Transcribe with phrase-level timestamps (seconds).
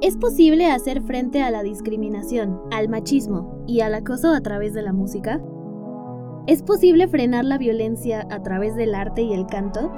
[0.00, 4.82] ¿Es posible hacer frente a la discriminación, al machismo y al acoso a través de
[4.82, 5.42] la música?
[6.46, 9.92] ¿Es posible frenar la violencia a través del arte y el canto?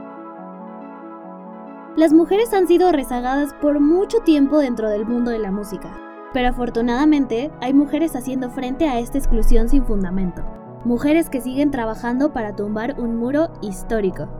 [1.98, 5.95] Las mujeres han sido rezagadas por mucho tiempo dentro del mundo de la música,
[6.32, 10.42] pero afortunadamente hay mujeres haciendo frente a esta exclusión sin fundamento.
[10.87, 14.39] Mujeres que siguen trabajando para tumbar un muro histórico.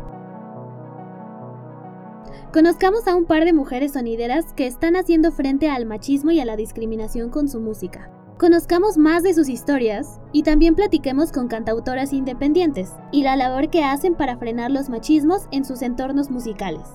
[2.53, 6.45] Conozcamos a un par de mujeres sonideras que están haciendo frente al machismo y a
[6.45, 8.11] la discriminación con su música.
[8.39, 13.85] Conozcamos más de sus historias y también platiquemos con cantautoras independientes y la labor que
[13.85, 16.89] hacen para frenar los machismos en sus entornos musicales.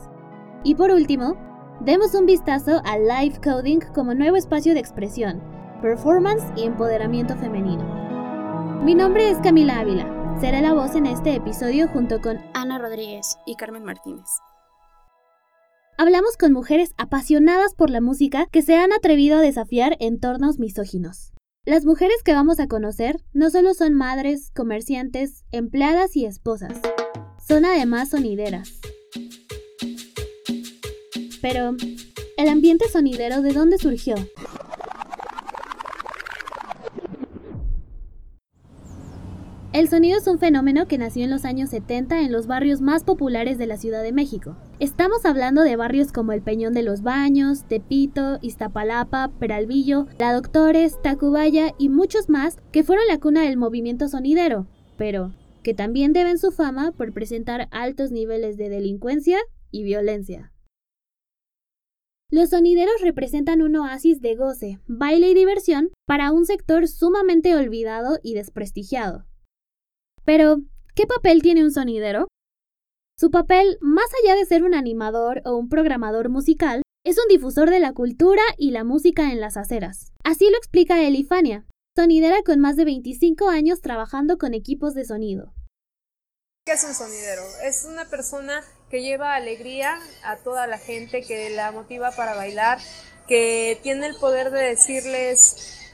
[0.66, 1.38] Y por último,
[1.80, 5.42] demos un vistazo al live coding como nuevo espacio de expresión,
[5.82, 8.84] performance y empoderamiento femenino.
[8.84, 10.38] Mi nombre es Camila Ávila.
[10.42, 14.28] Seré la voz en este episodio junto con Ana Rodríguez y Carmen Martínez.
[15.98, 21.32] Hablamos con mujeres apasionadas por la música que se han atrevido a desafiar entornos misóginos.
[21.64, 26.82] Las mujeres que vamos a conocer no solo son madres, comerciantes, empleadas y esposas,
[27.48, 28.74] son además sonideras.
[31.42, 31.78] Pero,
[32.38, 34.16] ¿el ambiente sonidero de dónde surgió?
[39.76, 43.04] El sonido es un fenómeno que nació en los años 70 en los barrios más
[43.04, 44.56] populares de la Ciudad de México.
[44.80, 51.02] Estamos hablando de barrios como el Peñón de los Baños, Tepito, Iztapalapa, Peralvillo, La Doctores,
[51.02, 54.66] Tacubaya y muchos más que fueron la cuna del movimiento sonidero,
[54.98, 59.40] pero que también deben su fama por presentar altos niveles de delincuencia
[59.72, 60.54] y violencia.
[62.32, 68.20] Los sonideros representan un oasis de goce, baile y diversión para un sector sumamente olvidado
[68.24, 69.26] y desprestigiado.
[70.26, 70.58] Pero,
[70.96, 72.28] ¿qué papel tiene un sonidero?
[73.18, 77.70] Su papel, más allá de ser un animador o un programador musical, es un difusor
[77.70, 80.12] de la cultura y la música en las aceras.
[80.24, 85.54] Así lo explica Elifania, sonidera con más de 25 años trabajando con equipos de sonido.
[86.66, 87.44] ¿Qué es un sonidero?
[87.64, 92.80] Es una persona que lleva alegría a toda la gente, que la motiva para bailar,
[93.28, 95.85] que tiene el poder de decirles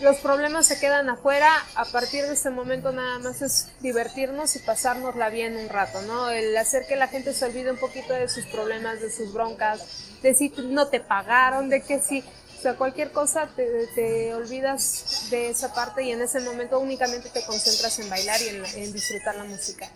[0.00, 4.60] los problemas se quedan afuera, a partir de este momento nada más es divertirnos y
[4.60, 6.30] pasárnosla bien un rato, ¿no?
[6.30, 10.20] El hacer que la gente se olvide un poquito de sus problemas, de sus broncas,
[10.22, 15.50] de si no te pagaron, de que si, o sea, cualquier cosa te, olvidas de
[15.50, 19.36] esa parte y en ese momento únicamente te concentras en bailar y en, en disfrutar
[19.36, 19.90] la música.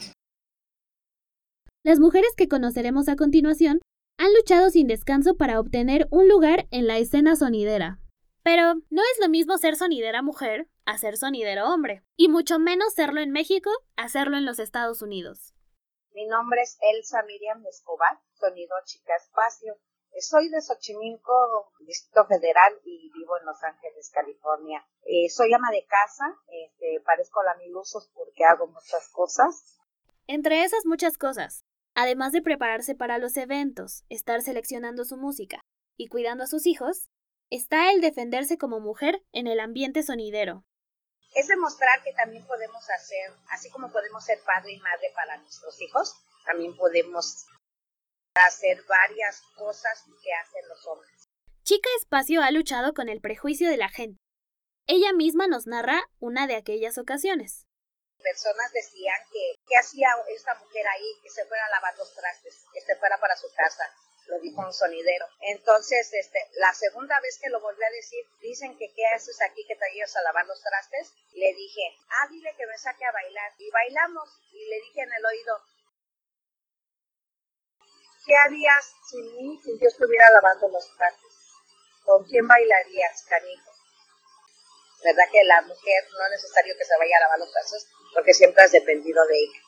[1.82, 3.80] Las mujeres que conoceremos a continuación
[4.18, 8.03] han luchado sin descanso para obtener un lugar en la escena sonidera.
[8.44, 12.92] Pero no es lo mismo ser sonidera mujer a ser sonidero hombre, y mucho menos
[12.92, 15.54] serlo en México a serlo en los Estados Unidos.
[16.12, 19.78] Mi nombre es Elsa Miriam Escobar, sonido chica espacio.
[20.20, 24.86] Soy de Xochimilco, Distrito Federal, y vivo en Los Ángeles, California.
[25.06, 29.80] Eh, soy ama de casa, este, parezco la milusos porque hago muchas cosas.
[30.26, 35.62] Entre esas muchas cosas, además de prepararse para los eventos, estar seleccionando su música
[35.96, 37.08] y cuidando a sus hijos,
[37.56, 40.64] está el defenderse como mujer en el ambiente sonidero.
[41.34, 45.80] Es demostrar que también podemos hacer, así como podemos ser padre y madre para nuestros
[45.80, 46.14] hijos,
[46.44, 47.46] también podemos
[48.34, 51.28] hacer varias cosas que hacen los hombres.
[51.62, 54.18] Chica Espacio ha luchado con el prejuicio de la gente.
[54.86, 57.66] Ella misma nos narra una de aquellas ocasiones.
[58.18, 61.20] Personas decían que, ¿qué hacía esta mujer ahí?
[61.22, 63.84] Que se fuera a lavar los trastes, que se fuera para su casa,
[64.28, 65.26] lo dijo un sonidero.
[65.40, 69.64] Entonces, este, la segunda vez que lo volví a decir, dicen que qué haces aquí
[69.66, 71.12] que te ayudas a lavar los trastes.
[71.34, 73.52] Le dije, ah, dile que me saque a bailar.
[73.58, 75.60] Y bailamos y le dije en el oído,
[78.26, 81.32] ¿qué harías sin mí si yo estuviera lavando los trastes?
[82.04, 83.70] ¿Con quién bailarías, canijo?
[85.02, 88.32] ¿Verdad que la mujer no es necesario que se vaya a lavar los trastes porque
[88.32, 89.60] siempre has dependido de ella?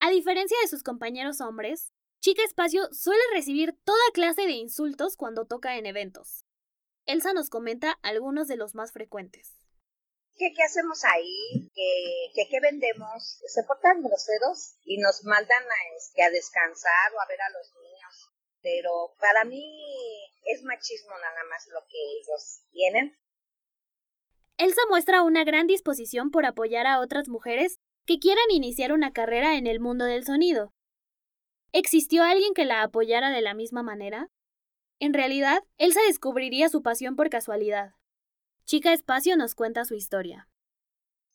[0.00, 5.46] A diferencia de sus compañeros hombres, Chica Espacio suele recibir toda clase de insultos cuando
[5.46, 6.44] toca en eventos.
[7.06, 9.54] Elsa nos comenta algunos de los más frecuentes.
[10.36, 11.70] ¿Qué, qué hacemos ahí?
[11.74, 13.40] ¿Qué, qué, vendemos?
[13.46, 17.72] Se portan groseros y nos mandan a, este, a descansar o a ver a los
[17.74, 18.30] niños.
[18.62, 19.64] Pero para mí
[20.44, 23.16] es machismo nada más lo que ellos tienen.
[24.58, 29.56] Elsa muestra una gran disposición por apoyar a otras mujeres que quieran iniciar una carrera
[29.56, 30.72] en el mundo del sonido.
[31.72, 34.30] ¿Existió alguien que la apoyara de la misma manera?
[34.98, 37.92] En realidad, Elsa descubriría su pasión por casualidad.
[38.64, 40.48] Chica Espacio nos cuenta su historia.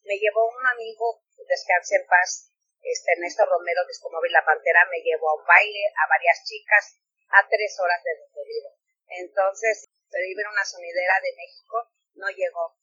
[0.03, 2.51] Me llevó un amigo, descanse en paz,
[2.81, 6.43] este Ernesto Romero, que es como La Pantera, me llevó a un baile, a varias
[6.43, 6.99] chicas,
[7.29, 8.69] a tres horas de recorrido.
[9.07, 11.77] Entonces, pero iba una sonidera de México,
[12.15, 12.75] no llegó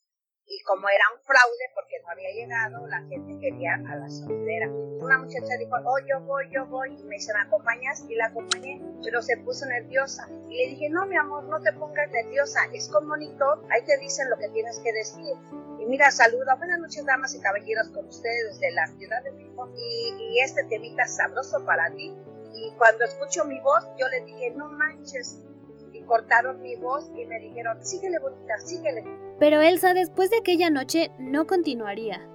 [0.50, 4.68] y como era un fraude porque no había llegado, la gente quería a la sonidera.
[4.68, 8.04] Una muchacha dijo, oh, yo voy, yo voy, y me dice, ¿me acompañas?
[8.08, 10.28] Y la acompañé, pero se puso nerviosa.
[10.48, 13.96] Y le dije, no, mi amor, no te pongas nerviosa, es con monitor, ahí te
[13.98, 15.36] dicen lo que tienes que decir.
[15.78, 19.72] Y mira, saluda, buenas noches, damas y caballeros, con ustedes desde la Ciudad de México.
[19.76, 22.12] Y, y este temita sabroso para ti.
[22.54, 25.40] Y cuando escucho mi voz, yo le dije, no manches,
[26.10, 29.04] cortaron mi voz y me dijeron, síguele bonita, síguele.
[29.38, 32.28] Pero Elsa después de aquella noche no continuaría.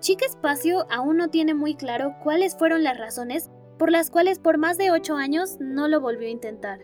[0.00, 4.56] Chica Espacio aún no tiene muy claro cuáles fueron las razones por las cuales por
[4.56, 6.80] más de ocho años no lo volvió a intentar.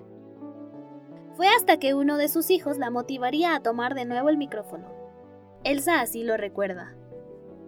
[1.36, 4.92] Fue hasta que uno de sus hijos la motivaría a tomar de nuevo el micrófono.
[5.64, 6.94] Elsa así lo recuerda.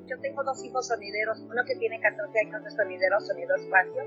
[0.06, 4.02] Yo tengo dos hijos sonideros, uno que tiene 14 años de sonidero, sonido espacio,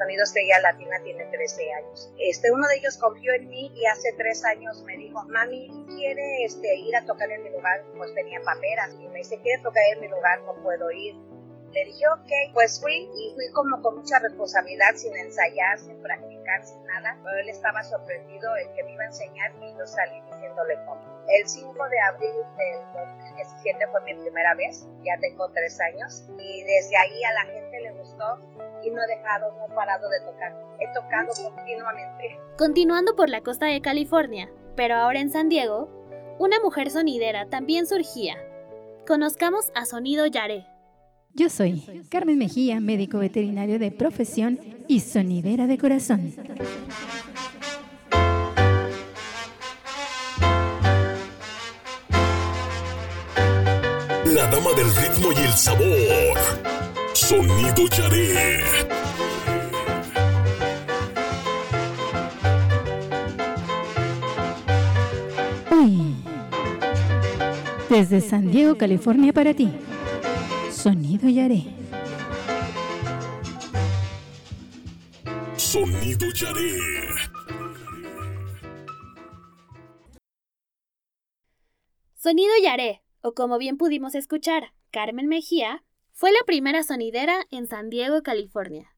[0.00, 2.10] Sonido Estrella Latina tiene 13 años.
[2.18, 6.44] Este, uno de ellos confió en mí y hace tres años me dijo, mami, ¿quiere
[6.44, 7.84] este, ir a tocar en mi lugar?
[7.98, 10.40] Pues tenía paperas y me dice, ¿quiere tocar en mi lugar?
[10.46, 11.16] No puedo ir.
[11.72, 16.64] Le dije, ok, pues fui y fui como con mucha responsabilidad, sin ensayar, sin practicar,
[16.64, 17.18] sin nada.
[17.22, 21.02] Pero él estaba sorprendido, el que me iba a enseñar y yo salí diciéndole cómo.
[21.28, 26.64] El 5 de abril del 2017 fue mi primera vez, ya tengo tres años y
[26.64, 30.20] desde ahí a la gente le gustó y no he dejado, no he parado de
[30.20, 30.52] tocar.
[30.80, 32.38] He tocado continuamente.
[32.56, 35.88] Continuando por la costa de California, pero ahora en San Diego,
[36.38, 38.36] una mujer sonidera también surgía.
[39.06, 40.66] Conozcamos a Sonido Yaré.
[41.34, 46.32] Yo soy Carmen Mejía, médico veterinario de profesión y sonidera de corazón.
[54.26, 56.69] La dama del ritmo y el sabor.
[57.30, 58.60] Sonido Yaré.
[67.88, 69.70] Desde San Diego, California para ti.
[70.72, 71.66] Sonido Yaré.
[75.56, 76.78] Sonido Yaré.
[82.16, 85.84] Sonido Yaré, o como bien pudimos escuchar, Carmen Mejía,
[86.20, 88.94] fue la primera sonidera en San Diego, California.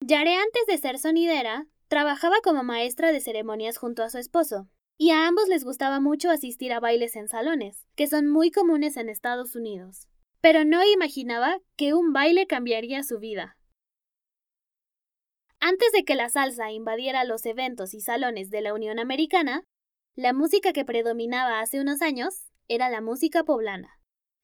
[0.00, 5.10] Yaré antes de ser sonidera, trabajaba como maestra de ceremonias junto a su esposo, y
[5.10, 9.10] a ambos les gustaba mucho asistir a bailes en salones, que son muy comunes en
[9.10, 10.08] Estados Unidos
[10.46, 13.58] pero no imaginaba que un baile cambiaría su vida.
[15.58, 19.64] Antes de que la salsa invadiera los eventos y salones de la Unión Americana,
[20.14, 23.98] la música que predominaba hace unos años era la música poblana.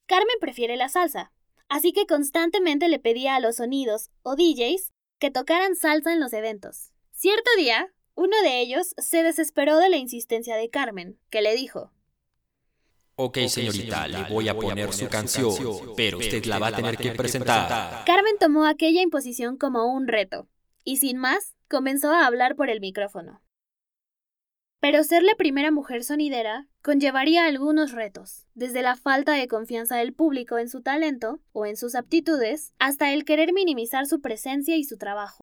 [0.06, 1.32] Carmen prefiere la salsa,
[1.72, 6.34] así que constantemente le pedía a los sonidos o DJs que tocaran salsa en los
[6.34, 6.92] eventos.
[7.12, 11.90] Cierto día, uno de ellos se desesperó de la insistencia de Carmen, que le dijo,
[13.14, 15.54] Ok, señorita, le voy a poner su canción,
[15.96, 18.04] pero usted la va a tener que presentar.
[18.04, 20.48] Carmen tomó aquella imposición como un reto,
[20.84, 23.40] y sin más, comenzó a hablar por el micrófono.
[24.82, 30.12] Pero ser la primera mujer sonidera conllevaría algunos retos, desde la falta de confianza del
[30.12, 34.82] público en su talento o en sus aptitudes, hasta el querer minimizar su presencia y
[34.82, 35.40] su trabajo.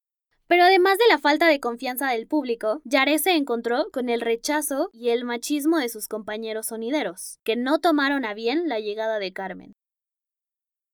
[0.47, 4.89] Pero además de la falta de confianza del público, Yare se encontró con el rechazo
[4.91, 9.31] y el machismo de sus compañeros sonideros, que no tomaron a bien la llegada de
[9.31, 9.71] Carmen.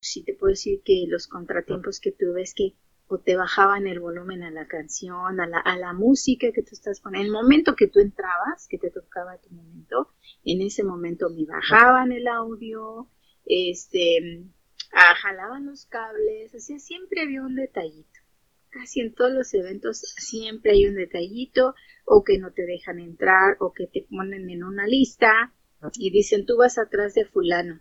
[0.02, 2.76] Sí te puedo decir que los contratiempos que tuve es que
[3.08, 6.70] o te bajaban el volumen a la canción, a la, a la música que tú
[6.72, 7.22] estás poniendo.
[7.22, 10.10] En el momento que tú entrabas, que te tocaba tu momento,
[10.44, 13.10] en ese momento me bajaban el audio,
[13.46, 14.44] este,
[15.22, 18.26] jalaban los cables, o sea, siempre había un detallito
[18.76, 23.56] casi en todos los eventos siempre hay un detallito o que no te dejan entrar
[23.60, 25.54] o que te ponen en una lista
[25.94, 27.80] y dicen tú vas atrás de fulano.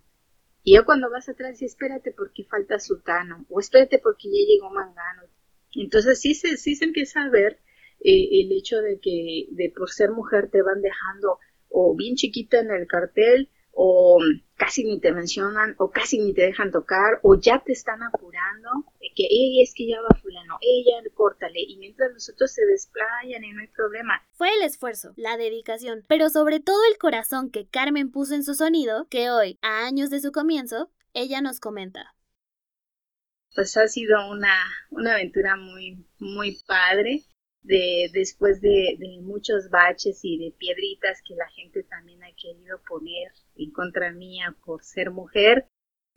[0.64, 4.70] Y yo cuando vas atrás dices espérate porque falta sultano o espérate porque ya llegó
[4.70, 5.22] mangano.
[5.74, 7.60] Entonces sí se, sí se empieza a ver
[8.00, 12.60] eh, el hecho de que de por ser mujer te van dejando o bien chiquita
[12.60, 14.18] en el cartel o
[14.56, 18.70] casi ni te mencionan o casi ni te dejan tocar o ya te están apurando
[19.00, 22.64] de que ella es que ya va fulano, ella córtale y mientras los otros se
[22.66, 24.22] desplayan y no hay problema.
[24.32, 28.54] Fue el esfuerzo, la dedicación, pero sobre todo el corazón que Carmen puso en su
[28.54, 32.14] sonido que hoy, a años de su comienzo, ella nos comenta.
[33.54, 34.56] Pues ha sido una,
[34.90, 37.22] una aventura muy, muy padre
[37.64, 43.32] de después de, muchos baches y de piedritas que la gente también ha querido poner
[43.56, 45.66] en contra mía por ser mujer,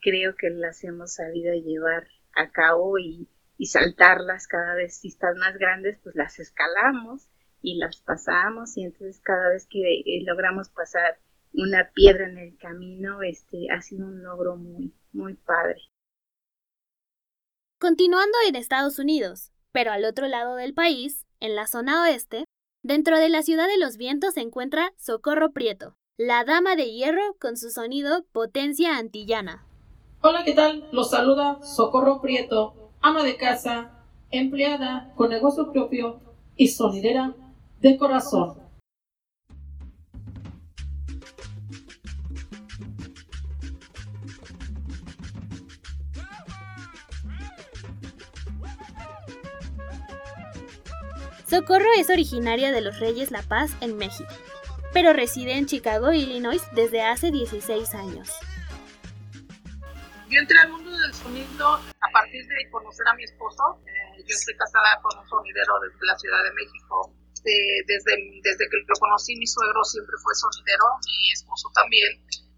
[0.01, 5.38] creo que las hemos sabido llevar a cabo y, y saltarlas cada vez si están
[5.38, 7.30] más grandes, pues las escalamos
[7.62, 11.18] y las pasamos y entonces cada vez que eh, logramos pasar
[11.54, 15.80] una piedra en el camino, este ha sido un logro muy, muy padre.
[17.80, 22.46] Continuando en Estados Unidos, pero al otro lado del país, en la zona oeste,
[22.84, 27.36] dentro de la ciudad de los vientos se encuentra Socorro Prieto, la dama de hierro
[27.39, 29.65] con su sonido potencia antillana.
[30.22, 30.88] Hola, ¿qué tal?
[30.91, 36.20] Los saluda Socorro Prieto, ama de casa, empleada con negocio propio
[36.56, 37.36] y sonidera
[37.82, 38.66] de corazón.
[51.48, 54.27] Socorro es originaria de los Reyes La Paz en México,
[54.92, 58.36] pero reside en Chicago, Illinois desde hace 16 años.
[60.27, 63.80] Yo entré al mundo del sonido a partir de conocer a mi esposo.
[63.88, 67.16] Eh, yo estoy casada con un sonidero desde la Ciudad de México.
[67.48, 68.12] desde,
[68.44, 72.12] desde que lo conocí, mi suegro siempre fue sonidero, mi esposo también.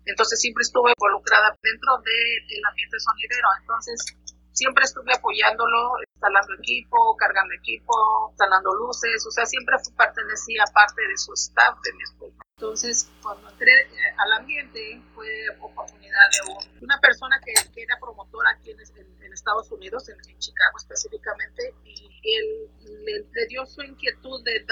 [0.05, 3.48] Entonces siempre estuve involucrada dentro del ambiente sonidero.
[3.62, 4.17] Entonces
[4.51, 7.93] siempre estuve apoyándolo, instalando equipo, cargando equipo,
[8.29, 12.35] instalando luces, o sea, siempre pertenecía parte de su staff, de mi esposo.
[12.57, 15.29] Entonces, cuando entré eh, al ambiente, fue
[15.61, 18.79] oportunidad de una persona que, era promotora aquí en,
[19.31, 22.69] Estados Unidos, en, Chicago específicamente, y él
[23.05, 24.65] le, dio su inquietud de,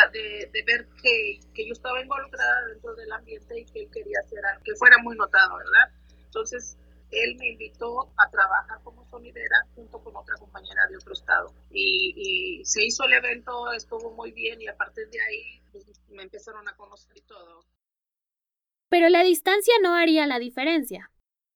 [0.52, 4.40] de, ver que, que, yo estaba involucrada dentro del ambiente y que él quería hacer
[4.66, 5.90] que fuera muy notado, ¿verdad?
[6.26, 6.78] Entonces,
[7.12, 11.54] él me invitó a trabajar como sonidera junto con otra compañera de otro estado.
[11.72, 16.24] Y, se hizo el evento, estuvo muy bien y a partir de ahí pues, me
[16.24, 17.64] empezaron a conocer y todo.
[18.90, 21.12] Pero la distancia no haría la diferencia.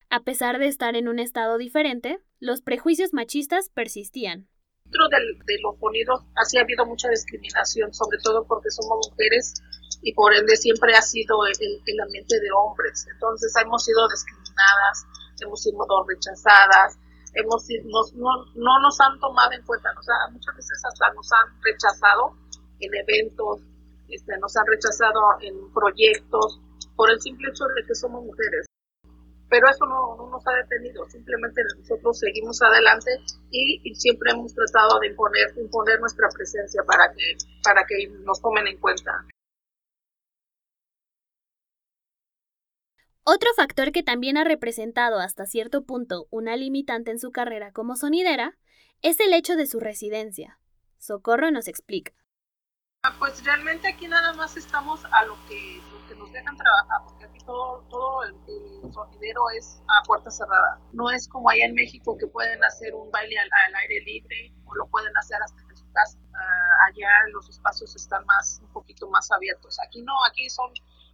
[0.09, 4.47] A pesar de estar en un estado diferente, los prejuicios machistas persistían.
[4.83, 9.53] Dentro de los sonidos así ha habido mucha discriminación, sobre todo porque somos mujeres
[10.01, 13.07] y por ende siempre ha sido el, el ambiente de hombres.
[13.13, 15.05] Entonces hemos sido discriminadas,
[15.41, 16.97] hemos sido rechazadas,
[17.33, 17.65] hemos
[18.15, 22.35] no, no, nos han tomado en cuenta, o sea, muchas veces hasta nos han rechazado
[22.79, 23.61] en eventos,
[24.09, 26.59] este, nos han rechazado en proyectos
[26.95, 28.65] por el simple hecho de que somos mujeres.
[29.49, 33.11] Pero eso no, no nos ha detenido, simplemente nosotros seguimos adelante
[33.51, 38.39] y, y, siempre hemos tratado de imponer, imponer nuestra presencia para que, para que nos
[38.39, 39.25] tomen en cuenta.
[43.23, 47.95] Otro factor que también ha representado hasta cierto punto una limitante en su carrera como
[47.95, 48.57] sonidera
[49.03, 50.59] es el hecho de su residencia.
[50.97, 52.13] Socorro nos explica.
[53.03, 55.81] Ah, pues realmente aquí nada más estamos a lo que,
[56.17, 60.79] nos dejan trabajar, porque aquí todo, el, sonidero es a puerta cerrada.
[60.91, 64.75] No es como allá en México que pueden hacer un baile al, aire libre o
[64.75, 66.19] lo pueden hacer hasta en su casa.
[66.33, 69.79] Ah, allá los espacios están más, un poquito más abiertos.
[69.85, 70.71] Aquí no, aquí son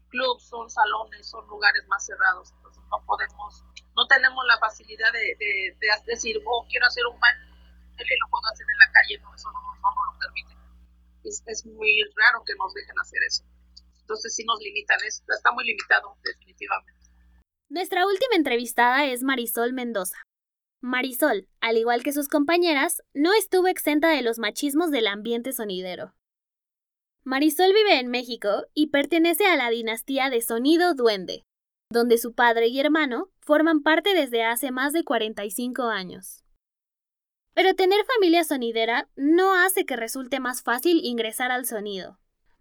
[0.09, 3.63] clubs, son salones, son lugares más cerrados, entonces no podemos,
[3.95, 7.47] no tenemos la facilidad de, de, decir, oh, quiero hacer un baile
[7.97, 10.53] y lo puedo hacer en la calle, no, eso no, nos lo permite.
[11.23, 13.43] Es, es, muy raro que nos dejen hacer eso.
[13.99, 16.93] Entonces sí nos limitan, está muy limitado definitivamente.
[17.69, 20.17] Nuestra última entrevistada es Marisol Mendoza.
[20.79, 26.13] Marisol, al igual que sus compañeras, no estuvo exenta de los machismos del ambiente sonidero.
[27.27, 31.43] Marisol vive en México y pertenece a la dinastía de Sonido Duende,
[31.91, 36.46] donde su padre y hermano forman parte desde hace más de 45 años.
[37.53, 42.17] Pero tener familia sonidera no hace que resulte más fácil ingresar al sonido.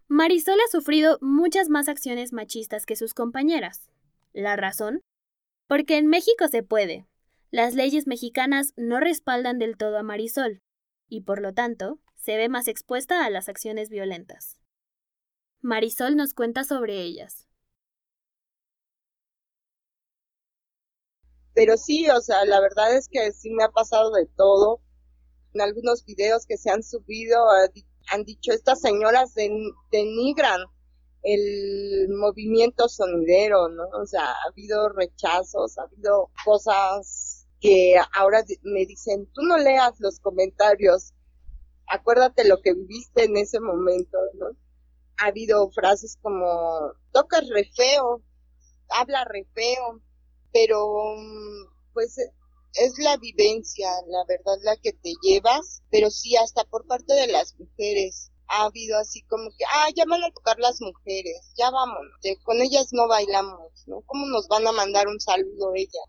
[0.09, 3.89] Marisol ha sufrido muchas más acciones machistas que sus compañeras.
[4.33, 4.99] ¿La razón?
[5.67, 7.07] Porque en México se puede.
[7.51, 10.59] Las leyes mexicanas no respaldan del todo a Marisol,
[11.07, 14.59] y por lo tanto, se ve más expuesta a las acciones violentas.
[15.61, 17.47] Marisol nos cuenta sobre ellas.
[21.53, 24.81] Pero sí, o sea, la verdad es que sí me ha pasado de todo.
[25.53, 27.45] En algunos videos que se han subido
[28.11, 29.33] han dicho estas señoras
[29.89, 30.59] denigran
[31.23, 33.85] el movimiento sonidero, ¿no?
[34.01, 39.97] O sea, ha habido rechazos, ha habido cosas que ahora me dicen, tú no leas
[40.01, 41.13] los comentarios,
[41.87, 44.47] acuérdate lo que viviste en ese momento, ¿no?
[45.19, 48.21] Ha habido frases como, tocas re feo,
[48.89, 50.01] habla re feo,
[50.53, 51.15] pero
[51.93, 52.17] pues
[52.73, 57.27] es la vivencia, la verdad, la que te llevas, pero sí, hasta por parte de
[57.27, 58.31] las mujeres.
[58.49, 62.13] Ha habido así como que, ah, ya van a tocar las mujeres, ya vámonos,
[62.45, 64.01] con ellas no bailamos, ¿no?
[64.05, 66.05] ¿Cómo nos van a mandar un saludo ellas?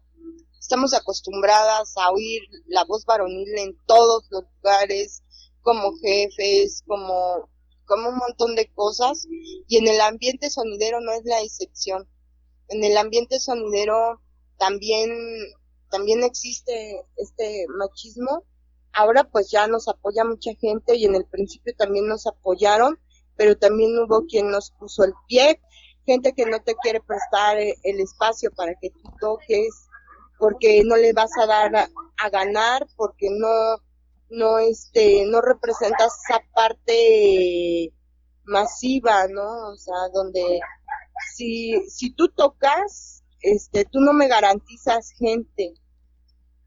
[0.60, 5.24] Estamos acostumbradas a oír la voz varonil en todos los lugares,
[5.62, 7.48] como jefes, como,
[7.84, 12.08] como un montón de cosas y en el ambiente sonidero no es la excepción.
[12.68, 14.20] En el ambiente sonidero
[14.58, 15.10] también,
[15.90, 18.44] también existe este machismo.
[18.92, 22.98] Ahora pues ya nos apoya mucha gente y en el principio también nos apoyaron,
[23.36, 25.60] pero también hubo quien nos puso el pie,
[26.04, 29.88] gente que no te quiere prestar el espacio para que tú toques,
[30.38, 33.48] porque no le vas a dar a, ganar, porque no,
[34.30, 37.92] no, este, no representas esa parte
[38.44, 39.70] masiva, ¿no?
[39.70, 40.60] O sea, donde
[41.34, 45.74] si, si tú tocas, este, tú no me garantizas gente.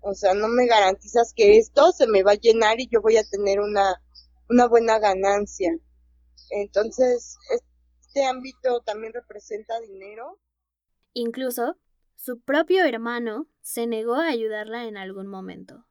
[0.01, 3.17] O sea, no me garantizas que esto se me va a llenar y yo voy
[3.17, 4.01] a tener una,
[4.49, 5.71] una buena ganancia.
[6.49, 7.37] Entonces,
[8.01, 10.39] este ámbito también representa dinero.
[11.13, 11.77] Incluso,
[12.15, 15.85] su propio hermano se negó a ayudarla en algún momento.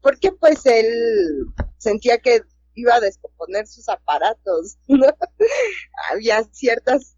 [0.00, 1.46] Porque pues él
[1.78, 2.42] sentía que
[2.74, 4.76] iba a descomponer sus aparatos.
[6.10, 7.16] Había ciertas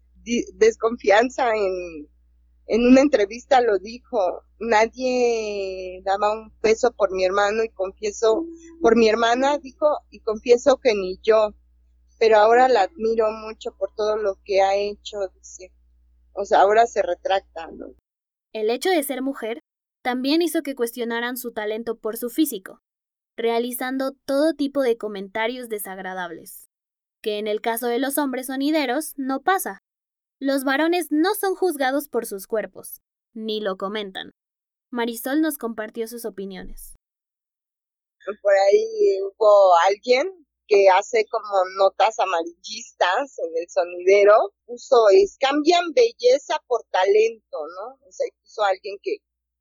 [0.53, 2.07] desconfianza en,
[2.67, 8.45] en una entrevista lo dijo, nadie daba un peso por mi hermano y confieso,
[8.81, 11.55] por mi hermana dijo, y confieso que ni yo,
[12.19, 15.71] pero ahora la admiro mucho por todo lo que ha hecho, dice.
[16.33, 17.69] O sea, ahora se retracta,
[18.53, 19.59] El hecho de ser mujer
[20.01, 22.81] también hizo que cuestionaran su talento por su físico,
[23.35, 26.69] realizando todo tipo de comentarios desagradables,
[27.21, 29.79] que en el caso de los hombres sonideros no pasa.
[30.39, 33.01] Los varones no son juzgados por sus cuerpos,
[33.33, 34.31] ni lo comentan.
[34.89, 36.95] Marisol nos compartió sus opiniones.
[38.41, 45.91] Por ahí hubo alguien que hace como notas amarillistas en el sonidero, puso es cambian
[45.93, 48.07] belleza por talento, ¿no?
[48.07, 49.17] O sea, puso alguien que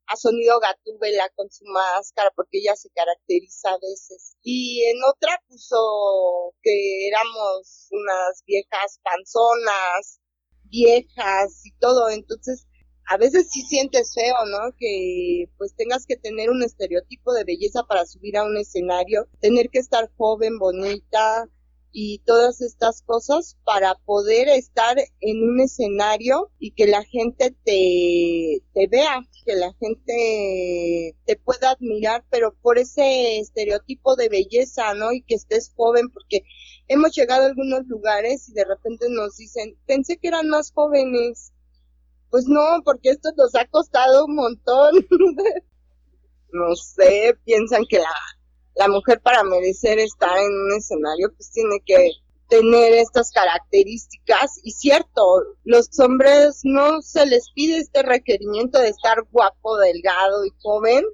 [0.08, 4.36] ha sonido gatúbela con su máscara porque ella se caracteriza a veces.
[4.42, 10.20] Y en otra puso que éramos unas viejas panzonas,
[10.64, 12.66] viejas y todo, entonces
[13.10, 14.74] a veces sí sientes feo, ¿no?
[14.78, 19.70] Que pues tengas que tener un estereotipo de belleza para subir a un escenario, tener
[19.70, 21.48] que estar joven, bonita
[21.92, 28.86] y todas estas cosas para poder estar en un escenario y que la gente te,
[28.88, 35.12] vea, que la gente te pueda admirar, pero por ese estereotipo de belleza, ¿no?
[35.12, 36.42] Y que estés joven, porque
[36.88, 41.52] hemos llegado a algunos lugares y de repente nos dicen, pensé que eran más jóvenes
[42.30, 44.94] pues no, porque esto nos ha costado un montón.
[46.52, 48.12] no sé, piensan que la,
[48.78, 52.12] la mujer para merecer estar en un escenario pues tiene que
[52.48, 55.22] tener estas características y cierto,
[55.64, 61.04] los hombres no se les pide este requerimiento de estar guapo, delgado y joven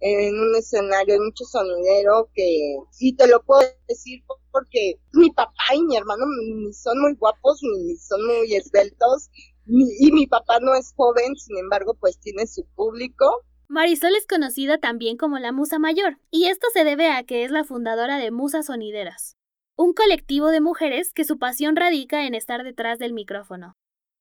[0.00, 5.74] en un escenario, hay mucho sonidero que sí te lo puedo decir porque mi papá
[5.74, 9.30] y mi hermano ni son muy guapos ni son muy esbeltos
[9.66, 13.42] y mi papá no es joven, sin embargo, pues tiene su público.
[13.68, 17.50] Marisol es conocida también como la Musa Mayor, y esto se debe a que es
[17.50, 19.36] la fundadora de Musas Sonideras,
[19.76, 23.74] un colectivo de mujeres que su pasión radica en estar detrás del micrófono,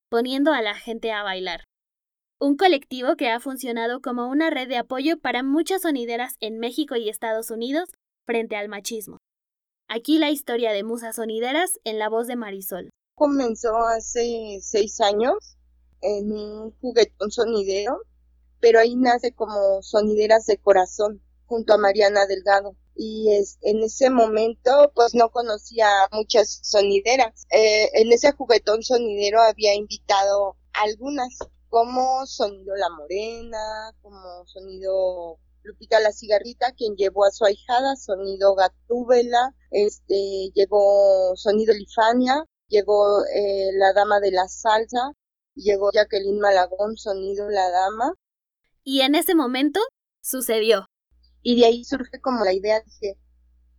[0.09, 1.63] poniendo a la gente a bailar.
[2.39, 6.95] Un colectivo que ha funcionado como una red de apoyo para muchas sonideras en México
[6.95, 7.89] y Estados Unidos
[8.25, 9.17] frente al machismo.
[9.87, 15.57] Aquí la historia de Musas Sonideras en la voz de Marisol comenzó hace seis años
[16.01, 18.01] en un juguetón sonidero,
[18.65, 22.75] pero ahí nace como sonideras de corazón junto a Mariana Delgado.
[22.95, 27.45] Y es, en ese momento pues no conocía muchas sonideras.
[27.51, 31.37] Eh, en ese juguetón sonidero había invitado algunas,
[31.69, 38.55] como Sonido La Morena, como Sonido Lupita la Cigarrita, quien llevó a su ahijada, Sonido
[38.55, 45.11] Gatúbela, este, llevó Sonido Lifania, llegó eh, la dama de la salsa,
[45.53, 48.15] llegó Jacqueline Malagón, sonido la dama.
[48.87, 49.79] Y en ese momento
[50.21, 50.85] sucedió.
[51.41, 53.17] Y de ahí surge como la idea, dije,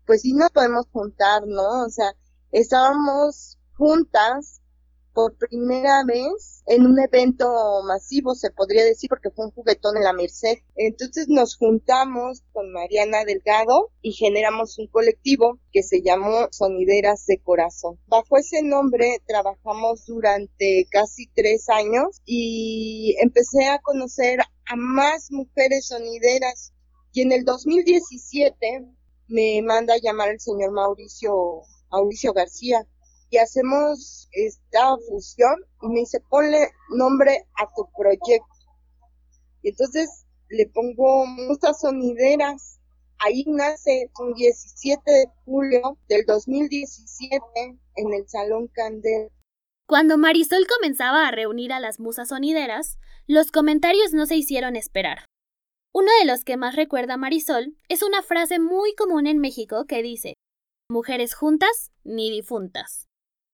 [0.04, 1.84] pues sí nos podemos juntar, ¿no?
[1.84, 2.12] O sea,
[2.50, 4.60] estábamos juntas
[5.14, 7.46] por primera vez en un evento
[7.84, 10.58] masivo, se podría decir, porque fue un juguetón en la Merced.
[10.74, 17.38] Entonces nos juntamos con Mariana Delgado y generamos un colectivo que se llamó Sonideras de
[17.38, 17.98] Corazón.
[18.08, 25.88] Bajo ese nombre trabajamos durante casi tres años y empecé a conocer a más mujeres
[25.88, 26.72] sonideras.
[27.12, 28.86] Y en el 2017
[29.28, 32.86] me manda a llamar el señor Mauricio, Mauricio García
[33.30, 38.46] y hacemos esta fusión y me dice ponle nombre a tu proyecto.
[39.62, 42.76] Y entonces le pongo muchas sonideras
[43.18, 47.40] Ahí nace un 17 de julio del 2017
[47.96, 49.30] en el Salón Candel.
[49.88, 55.26] Cuando Marisol comenzaba a reunir a las musas sonideras, los comentarios no se hicieron esperar.
[55.94, 60.02] Uno de los que más recuerda Marisol es una frase muy común en México que
[60.02, 60.34] dice,
[60.90, 63.06] mujeres juntas ni difuntas,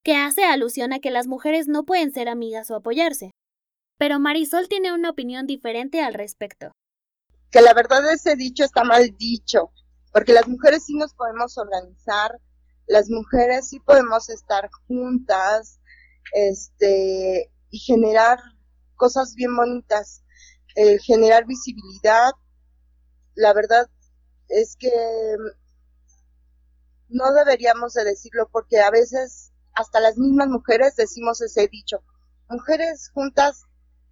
[0.03, 3.31] que hace alusión a que las mujeres no pueden ser amigas o apoyarse.
[3.99, 6.73] Pero Marisol tiene una opinión diferente al respecto.
[7.51, 9.71] Que la verdad ese dicho está mal dicho,
[10.14, 12.40] porque las mujeres sí nos podemos organizar,
[12.87, 15.79] las mujeres sí podemos estar juntas,
[16.33, 18.38] este, y generar
[18.97, 20.23] cosas bien bonitas,
[21.03, 22.33] generar visibilidad.
[23.35, 23.88] La verdad
[24.49, 24.90] es que
[27.09, 32.03] no deberíamos de decirlo porque a veces hasta las mismas mujeres decimos ese dicho.
[32.49, 33.64] Mujeres juntas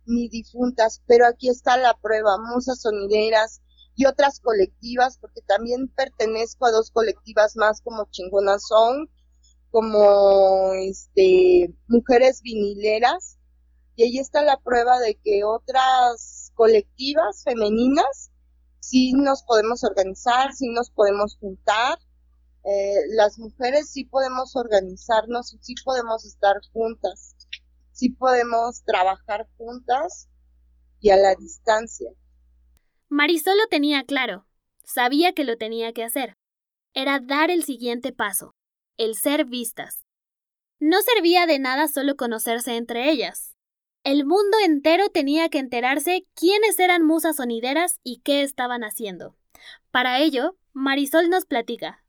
[0.07, 3.61] ni difuntas, pero aquí está la prueba, musas sonideras
[3.95, 9.09] y otras colectivas, porque también pertenezco a dos colectivas más como Chingona Song,
[9.71, 13.39] como este mujeres vinileras,
[13.97, 18.31] y ahí está la prueba de que otras colectivas femeninas
[18.81, 21.99] sí nos podemos organizar, sí nos podemos juntar,
[22.65, 27.35] eh, las mujeres sí podemos organizarnos, sí podemos estar juntas
[28.01, 30.31] sí podemos trabajar juntas
[31.01, 32.11] y a la distancia.
[33.11, 34.47] Marisol lo tenía claro,
[34.85, 36.35] sabía que lo tenía que hacer.
[36.95, 38.50] Era dar el siguiente paso,
[39.01, 40.05] el ser vistas.
[40.79, 43.57] No servía de nada solo conocerse entre ellas.
[44.05, 49.37] El mundo entero tenía que enterarse quiénes eran musas sonideras y qué estaban haciendo.
[49.91, 52.05] Para ello, Marisol nos platica.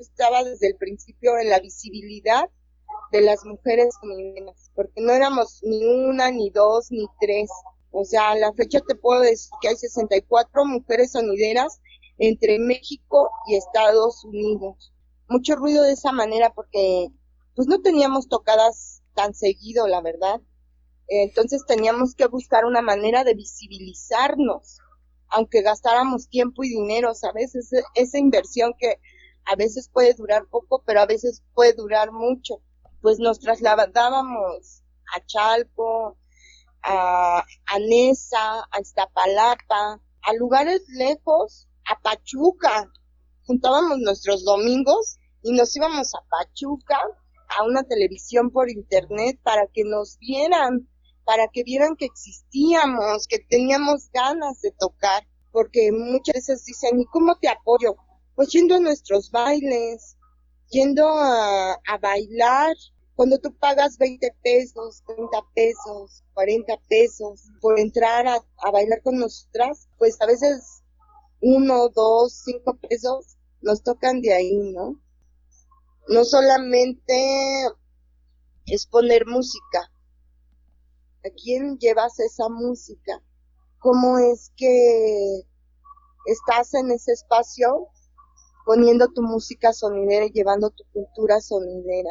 [0.00, 2.50] Estaba desde el principio en la visibilidad
[3.12, 7.50] de las mujeres sonideras, porque no éramos ni una, ni dos, ni tres.
[7.92, 11.80] O sea, a la fecha te puedo decir que hay 64 mujeres sonideras
[12.18, 14.91] entre México y Estados Unidos.
[15.32, 17.08] Mucho ruido de esa manera porque
[17.56, 20.40] pues no teníamos tocadas tan seguido, la verdad.
[21.08, 24.78] Entonces teníamos que buscar una manera de visibilizarnos,
[25.28, 27.54] aunque gastáramos tiempo y dinero, ¿sabes?
[27.54, 29.00] Esa, esa inversión que
[29.44, 32.62] a veces puede durar poco, pero a veces puede durar mucho
[33.02, 34.82] pues nos trasladábamos
[35.14, 36.16] a Chalco,
[36.82, 42.90] a, a Nesa, a Iztapalapa, a lugares lejos, a Pachuca.
[43.44, 46.98] Juntábamos nuestros domingos y nos íbamos a Pachuca,
[47.58, 50.88] a una televisión por internet para que nos vieran,
[51.24, 57.04] para que vieran que existíamos, que teníamos ganas de tocar, porque muchas veces dicen, ¿y
[57.06, 57.96] cómo te apoyo?
[58.34, 60.16] Pues yendo a nuestros bailes,
[60.70, 62.74] yendo a, a bailar,
[63.14, 69.18] cuando tú pagas 20 pesos, 30 pesos, 40 pesos por entrar a, a bailar con
[69.18, 70.82] nosotras, pues a veces
[71.40, 74.98] uno, dos, cinco pesos nos tocan de ahí, ¿no?
[76.08, 77.66] No solamente
[78.66, 79.92] es poner música.
[81.24, 83.22] ¿A quién llevas esa música?
[83.78, 85.42] ¿Cómo es que
[86.26, 87.88] estás en ese espacio
[88.64, 92.10] poniendo tu música sonidera y llevando tu cultura sonidera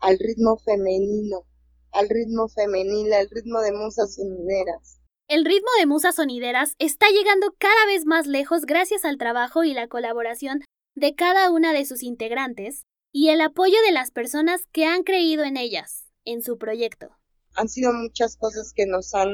[0.00, 1.44] al ritmo femenino,
[1.92, 5.00] al ritmo femenil, al ritmo de musas sonideras.
[5.28, 9.74] El ritmo de musas sonideras está llegando cada vez más lejos gracias al trabajo y
[9.74, 10.60] la colaboración
[10.96, 15.44] de cada una de sus integrantes y el apoyo de las personas que han creído
[15.44, 17.10] en ellas, en su proyecto.
[17.56, 19.30] Han sido muchas cosas que nos han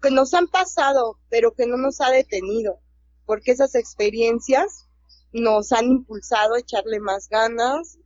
[0.00, 2.80] que nos han pasado, pero que no nos ha detenido,
[3.26, 4.86] porque esas experiencias
[5.32, 7.98] nos han impulsado a echarle más ganas,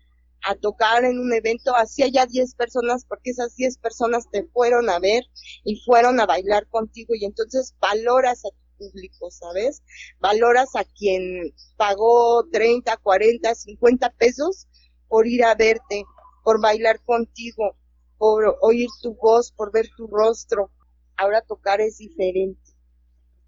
[0.42, 4.88] a tocar en un evento, así haya 10 personas, porque esas 10 personas te fueron
[4.88, 5.24] a ver
[5.64, 9.82] y fueron a bailar contigo y entonces valoras a tu público, ¿sabes?
[10.18, 14.66] Valoras a quien pagó 30, 40, 50 pesos
[15.12, 16.06] por ir a verte,
[16.42, 17.76] por bailar contigo,
[18.16, 20.70] por oír tu voz, por ver tu rostro.
[21.18, 22.58] Ahora tocar es diferente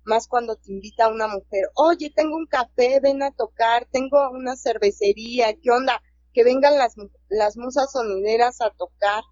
[0.05, 4.55] más cuando te invita una mujer, oye, tengo un café, ven a tocar, tengo una
[4.55, 6.03] cervecería, ¿qué onda?
[6.35, 6.95] Que vengan las,
[7.31, 9.23] las musas sonideras a tocar.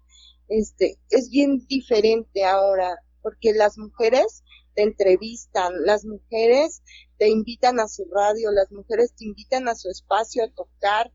[0.47, 4.43] Este, es bien diferente ahora, porque las mujeres
[4.73, 6.81] te entrevistan, las mujeres
[7.19, 11.11] te invitan a su radio, las mujeres te invitan a su espacio a tocar.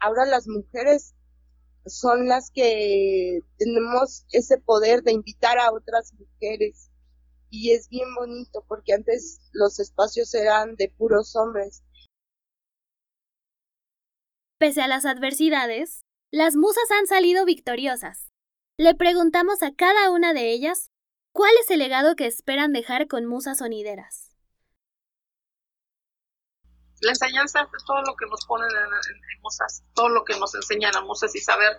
[0.00, 1.14] Ahora las mujeres
[1.86, 6.90] son las que tenemos ese poder de invitar a otras mujeres
[7.50, 11.82] y es bien bonito porque antes los espacios eran de puros hombres.
[14.58, 18.28] Pese a las adversidades, las musas han salido victoriosas.
[18.76, 20.90] Le preguntamos a cada una de ellas
[21.32, 24.27] cuál es el legado que esperan dejar con musas sonideras.
[27.02, 30.94] La enseñanza de todo lo que nos ponen en, en, todo lo que nos enseñan
[30.96, 31.78] a musas y saber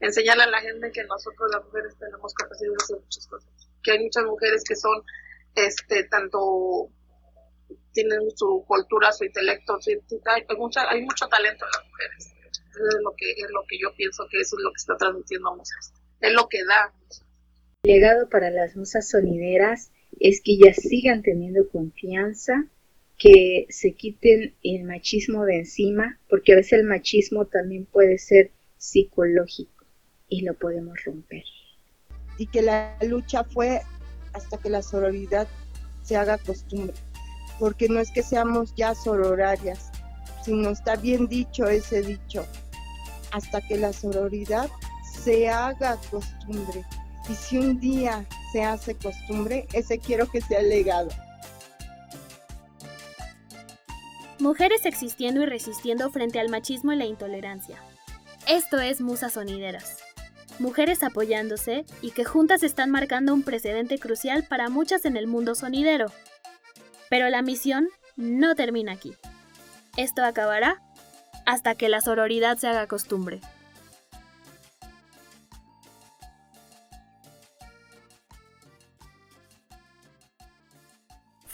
[0.00, 3.50] enseñarle a la gente que nosotros las mujeres tenemos capacidad de hacer muchas cosas.
[3.82, 5.02] Que hay muchas mujeres que son,
[5.54, 6.90] este, tanto
[7.92, 9.78] tienen su cultura, su intelecto,
[10.26, 12.34] hay, mucha, hay mucho talento en las mujeres.
[12.78, 15.54] Es lo que es lo que yo pienso que eso es lo que está transmitiendo
[15.56, 15.92] musas.
[16.20, 16.92] Es lo que da.
[17.82, 22.66] El legado para las musas sonideras es que ellas sigan teniendo confianza,
[23.18, 28.52] que se quiten el machismo de encima, porque a veces el machismo también puede ser
[28.76, 29.84] psicológico
[30.28, 31.42] y lo podemos romper.
[32.38, 33.82] Y que la lucha fue
[34.32, 35.48] hasta que la sororidad
[36.02, 36.94] se haga costumbre,
[37.58, 39.90] porque no es que seamos ya sororarias,
[40.44, 42.46] sino está bien dicho ese dicho,
[43.32, 44.70] hasta que la sororidad
[45.24, 46.84] se haga costumbre.
[47.28, 51.10] Y si un día se hace costumbre, ese quiero que sea legado.
[54.40, 57.76] Mujeres existiendo y resistiendo frente al machismo y la intolerancia.
[58.46, 59.98] Esto es Musas Sonideras.
[60.60, 65.56] Mujeres apoyándose y que juntas están marcando un precedente crucial para muchas en el mundo
[65.56, 66.06] sonidero.
[67.10, 69.12] Pero la misión no termina aquí.
[69.96, 70.80] Esto acabará
[71.44, 73.40] hasta que la sororidad se haga costumbre.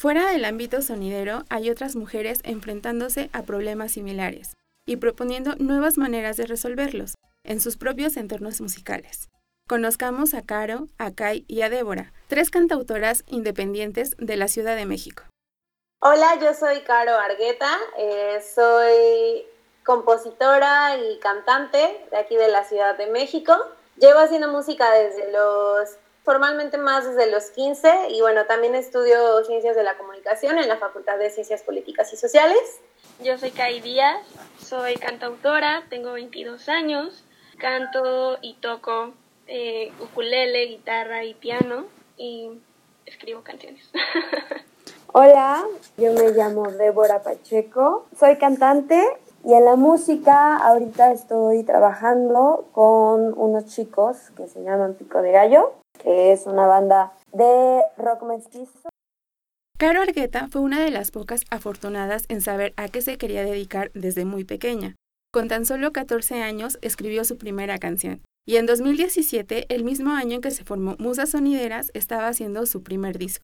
[0.05, 4.53] Fuera del ámbito sonidero hay otras mujeres enfrentándose a problemas similares
[4.87, 9.31] y proponiendo nuevas maneras de resolverlos en sus propios entornos musicales.
[9.67, 14.85] Conozcamos a Caro, a Kai y a Débora, tres cantautoras independientes de la Ciudad de
[14.85, 15.23] México.
[16.03, 19.47] Hola, yo soy Caro Argueta, eh, soy
[19.87, 23.57] compositora y cantante de aquí de la Ciudad de México.
[23.97, 29.77] Llevo haciendo música desde los formalmente más desde los 15 y bueno, también estudio Ciencias
[29.77, 32.81] de la Comunicación en la Facultad de Ciencias Políticas y Sociales.
[33.23, 34.23] Yo soy Kai Díaz,
[34.59, 37.25] soy cantautora, tengo 22 años,
[37.59, 39.13] canto y toco
[39.47, 41.85] eh, ukulele, guitarra y piano
[42.17, 42.59] y
[43.05, 43.91] escribo canciones.
[45.13, 45.63] Hola,
[45.99, 49.01] yo me llamo Débora Pacheco, soy cantante
[49.45, 55.31] y en la música ahorita estoy trabajando con unos chicos que se llaman Pico de
[55.31, 58.89] Gallo que es una banda de rock mestizo.
[59.79, 63.91] Caro Argueta fue una de las pocas afortunadas en saber a qué se quería dedicar
[63.93, 64.95] desde muy pequeña.
[65.33, 68.23] Con tan solo 14 años escribió su primera canción.
[68.47, 72.83] Y en 2017, el mismo año en que se formó Musas Sonideras, estaba haciendo su
[72.83, 73.43] primer disco,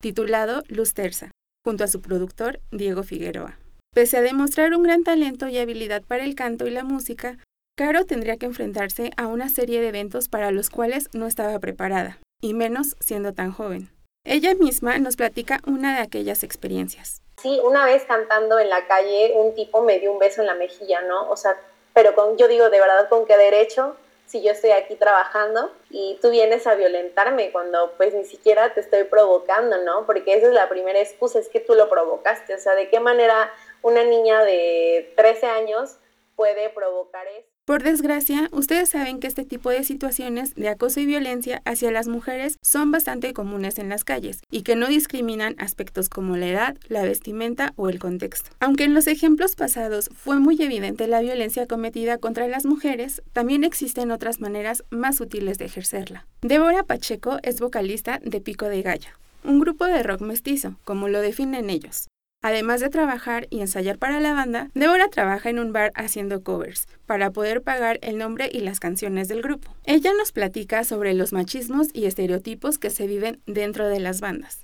[0.00, 1.30] titulado Luz Terza,
[1.64, 3.58] junto a su productor Diego Figueroa.
[3.94, 7.38] Pese a demostrar un gran talento y habilidad para el canto y la música,
[7.74, 12.18] Caro tendría que enfrentarse a una serie de eventos para los cuales no estaba preparada,
[12.42, 13.88] y menos siendo tan joven.
[14.26, 17.22] Ella misma nos platica una de aquellas experiencias.
[17.40, 20.54] Sí, una vez cantando en la calle, un tipo me dio un beso en la
[20.54, 21.30] mejilla, ¿no?
[21.30, 21.56] O sea,
[21.94, 23.96] pero con, yo digo, de verdad, ¿con qué derecho?
[24.26, 28.80] Si yo estoy aquí trabajando y tú vienes a violentarme cuando pues ni siquiera te
[28.80, 30.04] estoy provocando, ¿no?
[30.04, 32.54] Porque esa es la primera excusa, es que tú lo provocaste.
[32.54, 35.96] O sea, ¿de qué manera una niña de 13 años
[36.36, 37.51] puede provocar eso?
[37.64, 42.08] Por desgracia, ustedes saben que este tipo de situaciones de acoso y violencia hacia las
[42.08, 46.76] mujeres son bastante comunes en las calles y que no discriminan aspectos como la edad,
[46.88, 48.50] la vestimenta o el contexto.
[48.58, 53.62] Aunque en los ejemplos pasados fue muy evidente la violencia cometida contra las mujeres, también
[53.62, 56.26] existen otras maneras más útiles de ejercerla.
[56.40, 59.10] Débora Pacheco es vocalista de Pico de Gallo,
[59.44, 62.08] un grupo de rock mestizo, como lo definen ellos.
[62.44, 66.88] Además de trabajar y ensayar para la banda, Débora trabaja en un bar haciendo covers
[67.06, 69.70] para poder pagar el nombre y las canciones del grupo.
[69.84, 74.58] Ella nos platica sobre los machismos y estereotipos que se viven dentro de las bandas.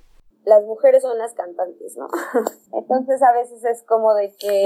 [0.44, 2.08] Las mujeres son las cantantes, ¿no?
[2.72, 4.64] Entonces a veces es como de que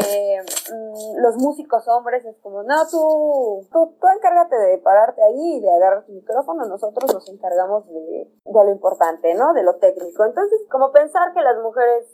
[0.72, 5.60] mm, los músicos hombres es como, no, tú, tú, tú encárgate de pararte ahí y
[5.60, 9.52] de agarrar tu micrófono, nosotros nos encargamos de, de lo importante, ¿no?
[9.52, 10.24] De lo técnico.
[10.24, 12.06] Entonces, como pensar que las mujeres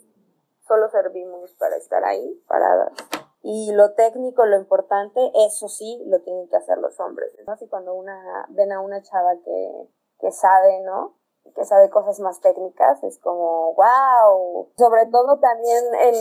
[0.69, 2.93] solo servimos para estar ahí, paradas.
[3.41, 7.33] Y lo técnico, lo importante, eso sí, lo tienen que hacer los hombres.
[7.45, 7.51] ¿no?
[7.51, 11.18] Así cuando una, ven a una chava que, que sabe, ¿no?
[11.53, 14.69] Que sabe cosas más técnicas, es como, wow.
[14.77, 16.15] Sobre todo también en,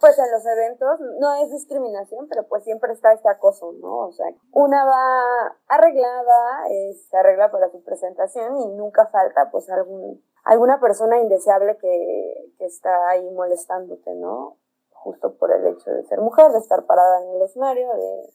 [0.00, 4.06] pues en los eventos, no es discriminación, pero pues siempre está este acoso, ¿no?
[4.06, 6.64] O sea, una va arreglada,
[7.08, 12.66] se arregla para su presentación y nunca falta pues algún alguna persona indeseable que, que
[12.66, 14.58] está ahí molestándote, ¿no?
[14.90, 18.30] Justo por el hecho de ser mujer, de estar parada en el escenario, de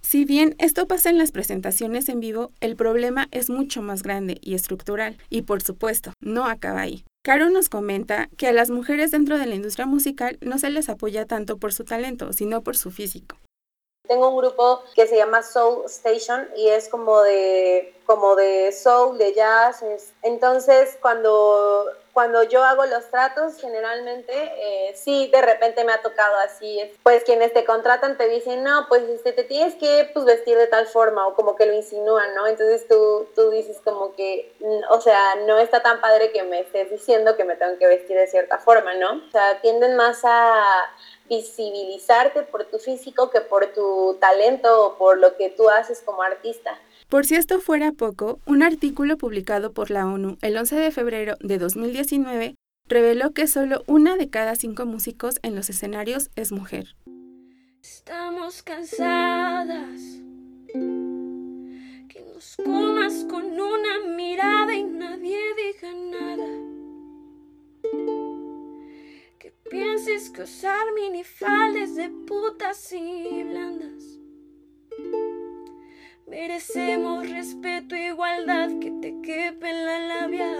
[0.00, 4.38] Si bien esto pasa en las presentaciones en vivo, el problema es mucho más grande
[4.40, 7.04] y estructural, y por supuesto, no acaba ahí.
[7.22, 10.88] Caro nos comenta que a las mujeres dentro de la industria musical no se les
[10.88, 13.36] apoya tanto por su talento, sino por su físico.
[14.08, 19.16] Tengo un grupo que se llama Soul Station y es como de, como de soul,
[19.16, 19.84] de jazz.
[20.22, 26.36] Entonces, cuando, cuando yo hago los tratos, generalmente eh, sí, de repente me ha tocado
[26.38, 26.80] así.
[27.04, 30.66] Pues quienes te contratan te dicen, no, pues este, te tienes que pues, vestir de
[30.66, 32.48] tal forma o como que lo insinúan, ¿no?
[32.48, 36.60] Entonces tú, tú dices como que, mm, o sea, no está tan padre que me
[36.60, 39.22] estés diciendo que me tengo que vestir de cierta forma, ¿no?
[39.26, 40.90] O sea, tienden más a
[41.28, 46.22] visibilizarte por tu físico que por tu talento o por lo que tú haces como
[46.22, 46.78] artista.
[47.08, 51.36] Por si esto fuera poco, un artículo publicado por la ONU el 11 de febrero
[51.40, 52.54] de 2019
[52.88, 56.94] reveló que solo una de cada cinco músicos en los escenarios es mujer.
[57.82, 60.00] Estamos cansadas.
[62.08, 66.72] Que nos comas con una mirada y nadie diga nada.
[69.72, 74.18] Pienses que usar minifaldes de putas y blandas
[76.26, 80.52] Merecemos respeto e igualdad que te quepe en la labia.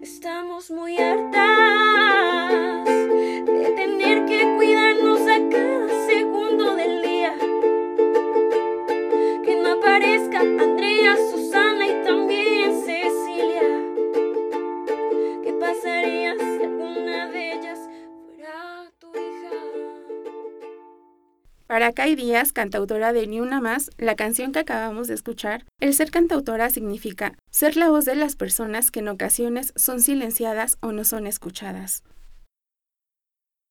[0.00, 7.34] Estamos muy hartas de tener que cuidarnos a cada segundo del día.
[9.44, 10.33] Que no aparezca
[21.84, 25.92] Para Kai Díaz, cantautora de Ni Una Más, la canción que acabamos de escuchar, el
[25.92, 30.92] ser cantautora significa ser la voz de las personas que en ocasiones son silenciadas o
[30.92, 32.02] no son escuchadas.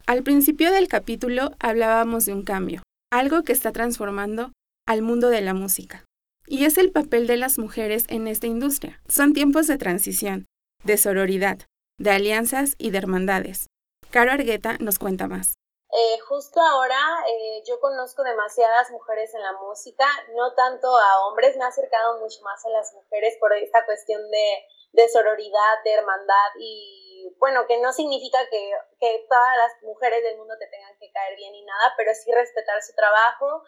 [0.05, 4.51] Al principio del capítulo hablábamos de un cambio, algo que está transformando
[4.85, 6.05] al mundo de la música.
[6.45, 9.01] Y es el papel de las mujeres en esta industria.
[9.07, 10.45] Son tiempos de transición,
[10.83, 11.65] de sororidad,
[11.97, 13.65] de alianzas y de hermandades.
[14.11, 15.55] Caro Argueta nos cuenta más.
[15.95, 16.97] Eh, justo ahora
[17.29, 22.19] eh, yo conozco demasiadas mujeres en la música, no tanto a hombres, me ha acercado
[22.19, 27.67] mucho más a las mujeres por esta cuestión de, de sororidad, de hermandad y bueno,
[27.67, 31.53] que no significa que, que todas las mujeres del mundo te tengan que caer bien
[31.53, 33.61] y nada, pero sí respetar su trabajo,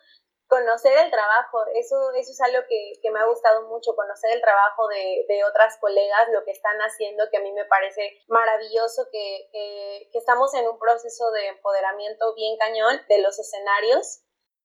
[0.47, 4.41] conocer el trabajo, eso, eso es algo que, que, me ha gustado mucho, conocer el
[4.41, 9.08] trabajo de, de, otras colegas, lo que están haciendo, que a mí me parece maravilloso,
[9.12, 14.21] que, que, estamos en un proceso de empoderamiento bien cañón de los escenarios.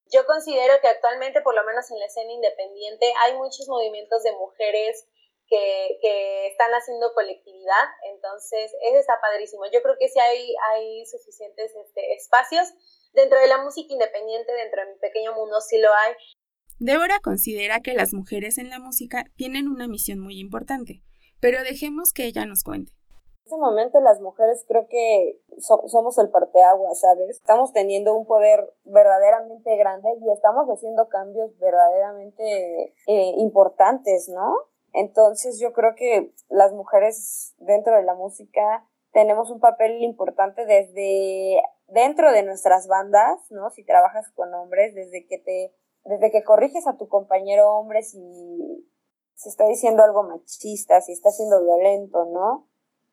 [0.06, 4.32] Yo considero que actualmente, por lo menos en la escena independiente, hay muchos movimientos de
[4.32, 5.08] mujeres
[5.48, 9.64] que, que, están haciendo colectividad, entonces eso está padrísimo.
[9.72, 12.68] Yo creo que sí hay, hay suficientes este, espacios
[13.12, 16.14] Dentro de la música independiente, dentro de mi pequeño mundo, sí lo hay.
[16.78, 21.02] Débora considera que las mujeres en la música tienen una misión muy importante,
[21.40, 22.92] pero dejemos que ella nos cuente.
[23.50, 27.28] En este momento las mujeres creo que so somos el parteaguas, ¿sabes?
[27.30, 34.54] Estamos teniendo un poder verdaderamente grande y estamos haciendo cambios verdaderamente eh, importantes, ¿no?
[34.92, 41.62] Entonces yo creo que las mujeres dentro de la música tenemos un papel importante desde
[41.88, 43.70] dentro de nuestras bandas, ¿no?
[43.70, 48.88] Si trabajas con hombres, desde que te, desde que corriges a tu compañero hombre si,
[49.34, 52.68] si está diciendo algo machista, si está siendo violento, ¿no?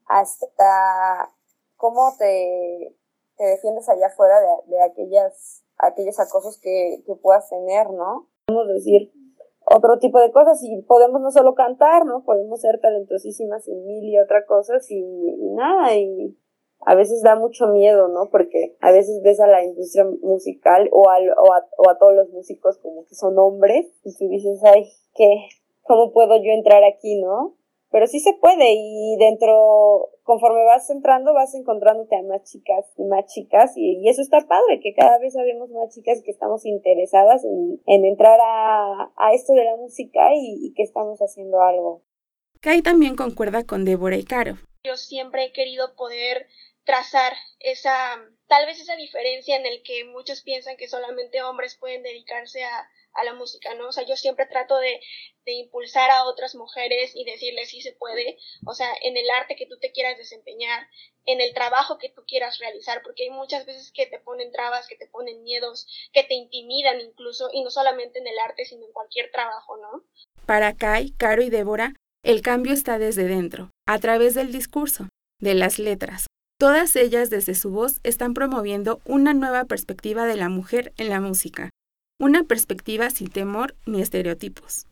[0.05, 1.33] Hasta
[1.75, 2.95] cómo te,
[3.35, 8.29] te defiendes allá afuera de, de aquellas, aquellos acosos que, que puedas tener, ¿no?
[8.45, 9.11] Podemos decir
[9.69, 12.23] otro tipo de cosas y podemos no solo cantar, ¿no?
[12.23, 15.03] Podemos ser talentosísimas en mil y otra cosas y,
[15.55, 16.37] nada, y
[16.85, 18.29] a veces da mucho miedo, ¿no?
[18.29, 22.15] Porque a veces ves a la industria musical o, al, o, a, o a todos
[22.15, 25.49] los músicos como que son hombres y tú dices, ay, ¿qué?
[25.83, 27.56] ¿Cómo puedo yo entrar aquí, no?
[27.89, 33.03] Pero sí se puede y dentro, conforme vas entrando, vas encontrándote a más chicas y
[33.03, 36.65] más chicas y, y eso está padre, que cada vez sabemos más chicas que estamos
[36.65, 41.61] interesadas en, en entrar a, a, esto de la música y, y que estamos haciendo
[41.61, 42.03] algo.
[42.61, 44.57] Kai también concuerda con Débora y Caro.
[44.83, 46.47] Yo siempre he querido poder
[46.83, 47.91] trazar esa,
[48.47, 52.89] tal vez esa diferencia en el que muchos piensan que solamente hombres pueden dedicarse a,
[53.25, 53.87] la música, ¿no?
[53.87, 55.01] O sea, yo siempre trato de,
[55.43, 59.55] de, impulsar a otras mujeres y decirles si se puede, o sea, en el arte
[59.55, 60.87] que tú te quieras desempeñar,
[61.25, 64.87] en el trabajo que tú quieras realizar, porque hay muchas veces que te ponen trabas,
[64.87, 68.85] que te ponen miedos, que te intimidan incluso, y no solamente en el arte, sino
[68.85, 70.03] en cualquier trabajo, ¿no?
[70.45, 75.09] Para Kai, Caro y Débora, el cambio está desde dentro, a través del discurso,
[75.41, 76.27] de las letras,
[76.59, 81.21] Todas ellas desde su voz están promoviendo una nueva perspectiva de la mujer en la
[81.21, 81.69] música,
[82.19, 84.87] una perspectiva sin temor ni estereotipos.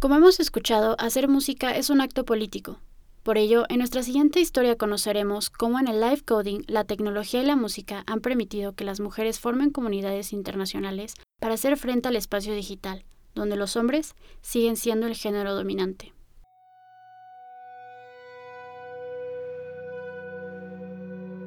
[0.00, 2.80] Como hemos escuchado, hacer música es un acto político.
[3.24, 7.46] Por ello, en nuestra siguiente historia conoceremos cómo en el live coding la tecnología y
[7.46, 12.54] la música han permitido que las mujeres formen comunidades internacionales para hacer frente al espacio
[12.54, 16.15] digital, donde los hombres siguen siendo el género dominante.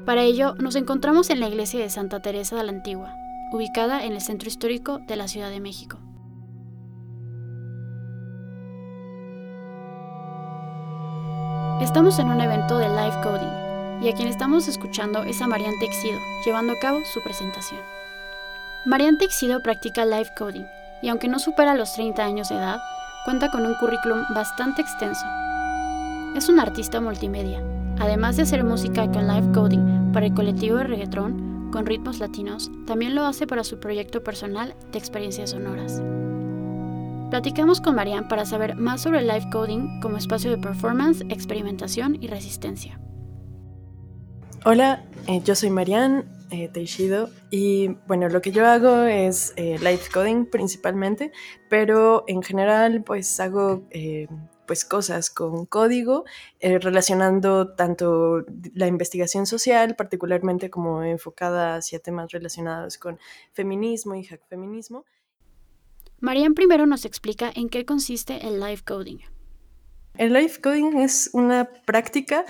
[0.10, 3.14] Para ello, nos encontramos en la iglesia de Santa Teresa de la Antigua,
[3.52, 6.00] ubicada en el centro histórico de la Ciudad de México.
[11.80, 15.78] Estamos en un evento de live coding y a quien estamos escuchando es a Marian
[15.80, 17.82] Texido, llevando a cabo su presentación.
[18.88, 20.66] Marian Texido practica live coding
[21.04, 22.80] y aunque no supera los 30 años de edad,
[23.26, 25.28] cuenta con un currículum bastante extenso.
[26.36, 27.62] Es un artista multimedia,
[28.00, 32.72] además de hacer música con live coding para el colectivo de reggaeton con ritmos latinos,
[32.88, 36.02] también lo hace para su proyecto personal de experiencias sonoras.
[37.30, 42.28] Platicamos con Marian para saber más sobre live coding como espacio de performance, experimentación y
[42.28, 43.00] resistencia.
[44.66, 49.78] Hola, eh, yo soy Marian eh, Teixido y bueno, lo que yo hago es eh,
[49.78, 51.32] live coding principalmente,
[51.70, 53.84] pero en general pues hago
[54.70, 56.26] pues cosas con código
[56.62, 58.46] relacionando tanto
[58.76, 63.18] la investigación social, particularmente como enfocada hacia temas relacionados con
[63.52, 65.06] feminismo y hack feminismo.
[66.20, 69.18] Marian primero nos explica en qué consiste el live coding.
[70.14, 72.46] El live coding es una práctica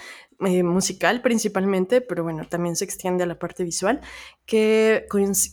[0.46, 4.00] eh, musical principalmente, pero bueno, también se extiende a la parte visual,
[4.46, 5.06] que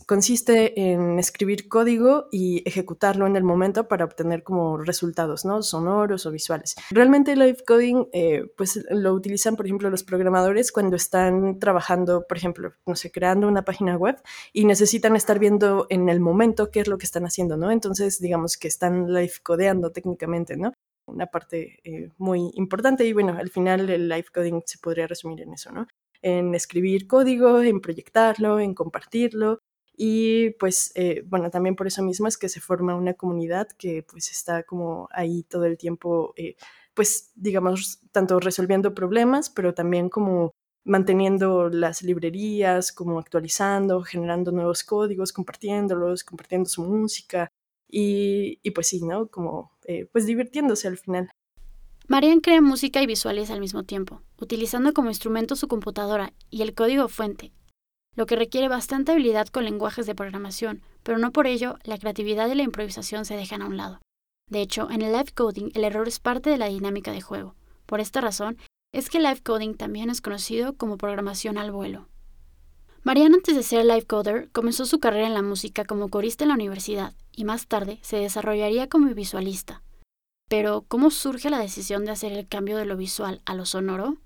[0.05, 5.61] consiste en escribir código y ejecutarlo en el momento para obtener como resultados, ¿no?
[5.61, 6.75] Sonoros o visuales.
[6.89, 12.25] Realmente el live coding, eh, pues lo utilizan, por ejemplo, los programadores cuando están trabajando,
[12.25, 14.15] por ejemplo, no sé, creando una página web
[14.53, 17.71] y necesitan estar viendo en el momento qué es lo que están haciendo, ¿no?
[17.71, 20.71] Entonces, digamos que están live codeando técnicamente, ¿no?
[21.07, 25.41] Una parte eh, muy importante y bueno, al final el live coding se podría resumir
[25.41, 25.87] en eso, ¿no?
[26.21, 29.59] En escribir código, en proyectarlo, en compartirlo
[29.99, 34.03] y pues eh, bueno, también por eso mismo es que se forma una comunidad que
[34.03, 36.55] pues está como ahí todo el tiempo, eh,
[36.93, 40.53] pues digamos, tanto resolviendo problemas, pero también como
[40.85, 47.49] manteniendo las librerías, como actualizando, generando nuevos códigos, compartiéndolos, compartiendo su música,
[47.89, 49.27] y, pues sí, ¿no?
[49.27, 51.29] Como eh, pues divirtiéndose al final.
[52.07, 56.73] Marian crea música y visuales al mismo tiempo, utilizando como instrumento su computadora y el
[56.73, 57.51] código fuente,
[58.15, 62.49] lo que requiere bastante habilidad con lenguajes de programación, pero no por ello la creatividad
[62.49, 63.99] y la improvisación se dejan a un lado.
[64.49, 67.55] De hecho, en el live coding el error es parte de la dinámica de juego.
[67.85, 68.57] Por esta razón,
[68.93, 72.07] es que live coding también es conocido como programación al vuelo.
[73.07, 76.49] Marian antes de ser live coder comenzó su carrera en la música como corista en
[76.49, 79.81] la universidad y más tarde se desarrollaría como visualista.
[80.49, 84.17] Pero, ¿cómo surge la decisión de hacer el cambio de lo visual a lo sonoro?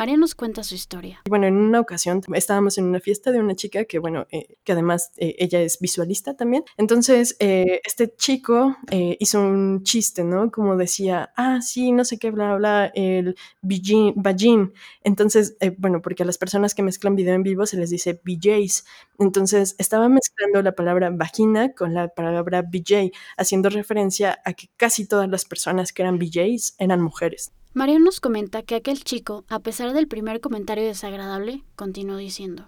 [0.00, 1.20] María nos cuenta su historia.
[1.28, 4.72] Bueno, en una ocasión estábamos en una fiesta de una chica que, bueno, eh, que
[4.72, 6.64] además eh, ella es visualista también.
[6.78, 10.50] Entonces, eh, este chico hizo un chiste, ¿no?
[10.50, 14.72] Como decía, ah, sí, no sé qué, bla, bla, el bajin.
[15.04, 18.86] Entonces, bueno, porque a las personas que mezclan video en vivo se les dice BJs.
[19.18, 25.06] Entonces, estaba mezclando la palabra vagina con la palabra BJ, haciendo referencia a que casi
[25.06, 27.52] todas las personas que eran BJs eran mujeres.
[27.72, 32.66] María nos comenta que aquel chico, a pesar del primer comentario desagradable, continuó diciendo.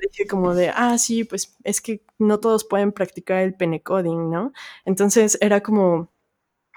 [0.00, 4.52] Dije como de, ah, sí, pues es que no todos pueden practicar el penecoding, ¿no?
[4.84, 6.10] Entonces era como,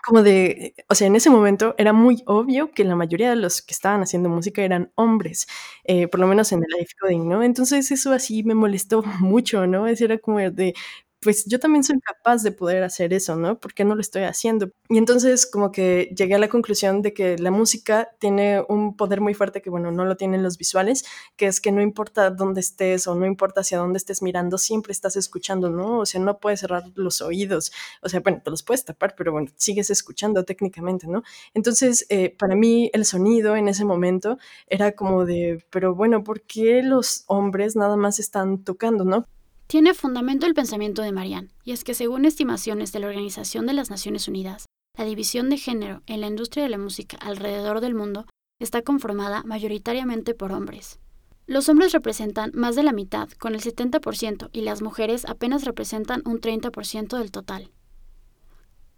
[0.06, 3.64] como de, o sea, en ese momento era muy obvio que la mayoría de los
[3.64, 5.48] que estaban haciendo música eran hombres,
[5.86, 7.42] eh, por lo menos en el live coding, ¿no?
[7.42, 9.88] Entonces eso así me molestó mucho, ¿no?
[9.88, 10.76] Es era como de,
[11.22, 13.60] pues yo también soy capaz de poder hacer eso, ¿no?
[13.60, 14.70] ¿Por qué no lo estoy haciendo?
[14.90, 19.22] Y entonces como que llegué a la conclusión de que la música tiene un poder
[19.22, 21.04] muy fuerte que, bueno, no lo tienen los visuales,
[21.36, 24.92] que es que no importa dónde estés o no importa hacia dónde estés mirando, siempre
[24.92, 26.00] estás escuchando, ¿no?
[26.00, 29.32] O sea, no puedes cerrar los oídos, o sea, bueno, te los puedes tapar, pero
[29.32, 31.24] bueno, sigues escuchando técnicamente, ¿no?
[31.54, 34.38] Entonces, eh, para mí el sonido en ese momento
[34.68, 39.26] era como de, pero bueno, ¿por qué los hombres nada más están tocando, ¿no?
[39.68, 43.74] Tiene fundamento el pensamiento de Marianne, y es que según estimaciones de la Organización de
[43.74, 47.96] las Naciones Unidas, la división de género en la industria de la música alrededor del
[47.96, 48.28] mundo
[48.60, 51.00] está conformada mayoritariamente por hombres.
[51.48, 56.22] Los hombres representan más de la mitad, con el 70%, y las mujeres apenas representan
[56.26, 57.72] un 30% del total.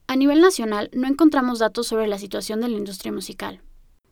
[0.08, 3.62] A nivel nacional, no encontramos datos sobre la situación de la industria musical.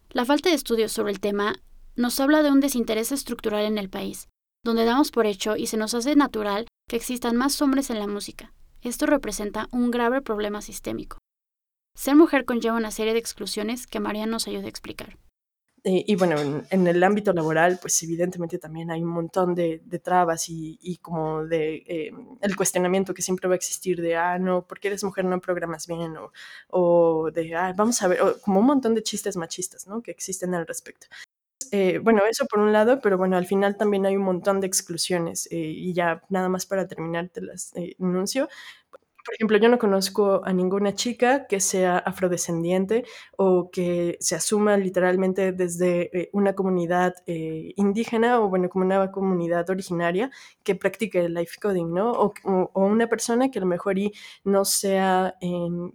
[0.10, 1.62] La falta de estudios sobre el tema
[1.96, 4.28] nos habla de un desinterés estructural en el país,
[4.66, 8.08] donde damos por hecho y se nos hace natural que existan más hombres en la
[8.08, 8.52] música.
[8.82, 11.20] Esto representa un grave problema sistémico.
[11.96, 15.18] Ser mujer conlleva una serie de exclusiones que María nos ayuda a explicar.
[15.88, 20.98] Y bueno, en, el ámbito laboral, pues evidentemente también hay un montón de, trabas y,
[21.00, 22.12] como de eh,
[22.42, 25.86] el cuestionamiento que siempre va a existir de, ah, no, porque eres mujer no programas
[25.86, 26.32] bien, o,
[26.70, 30.02] o de, ah, vamos a ver, como un montón de chistes machistas, ¿no?
[30.02, 31.06] Que existen al respecto.
[31.72, 34.68] Eh, bueno, eso por un lado, pero bueno, al final también hay un montón de
[34.68, 38.48] exclusiones y ya nada más para terminar te las anuncio
[39.26, 43.06] por ejemplo, yo no conozco a ninguna chica que sea afrodescendiente
[43.38, 49.12] o que se asuma literalmente desde eh, una comunidad eh, indígena o, bueno, como una
[49.12, 50.30] comunidad originaria
[50.64, 52.12] que practique el life coding, ¿no?
[52.12, 52.34] O,
[52.74, 53.96] una persona que a lo mejor
[54.44, 55.36] no sea,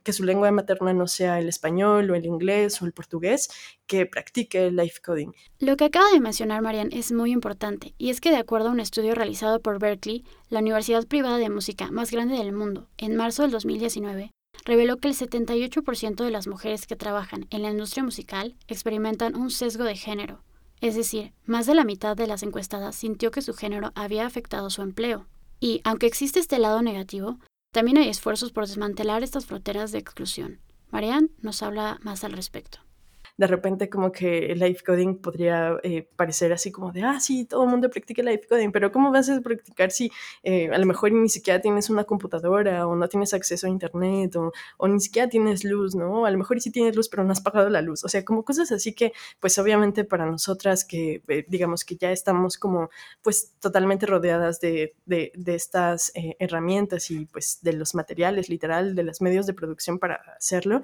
[0.04, 3.50] que su lengua materna no sea el español o el inglés o el portugués,
[3.86, 5.32] que practique el life coding.
[5.58, 8.72] Lo que acaba de mencionar Marian es muy importante, y es que de acuerdo a
[8.72, 13.16] un estudio realizado por Berkeley, la universidad privada de música más grande del mundo, en
[13.20, 14.30] marzo del 2019,
[14.64, 19.50] reveló que el 78% de las mujeres que trabajan en la industria musical experimentan un
[19.50, 20.42] sesgo de género.
[20.80, 24.70] Es decir, más de la mitad de las encuestadas sintió que su género había afectado
[24.70, 25.26] su empleo.
[25.60, 27.38] Y, aunque existe este lado negativo,
[27.74, 30.58] también hay esfuerzos por desmantelar estas fronteras de exclusión.
[30.88, 32.80] Marianne nos habla más al respecto
[33.40, 37.46] de repente como que el life coding podría eh, parecer así como de, ah, sí,
[37.46, 40.12] todo el mundo practica el life coding, pero ¿cómo vas a practicar si
[40.42, 44.36] eh, a lo mejor ni siquiera tienes una computadora o no tienes acceso a internet
[44.36, 46.26] o, o ni siquiera tienes luz, ¿no?
[46.26, 48.04] A lo mejor sí tienes luz, pero no has pagado la luz.
[48.04, 52.12] O sea, como cosas así que, pues obviamente para nosotras que, eh, digamos que ya
[52.12, 52.90] estamos como,
[53.22, 59.02] pues totalmente rodeadas de, de, de estas herramientas y pues de los materiales, literal, de
[59.02, 60.82] los medios de producción para hacerlo,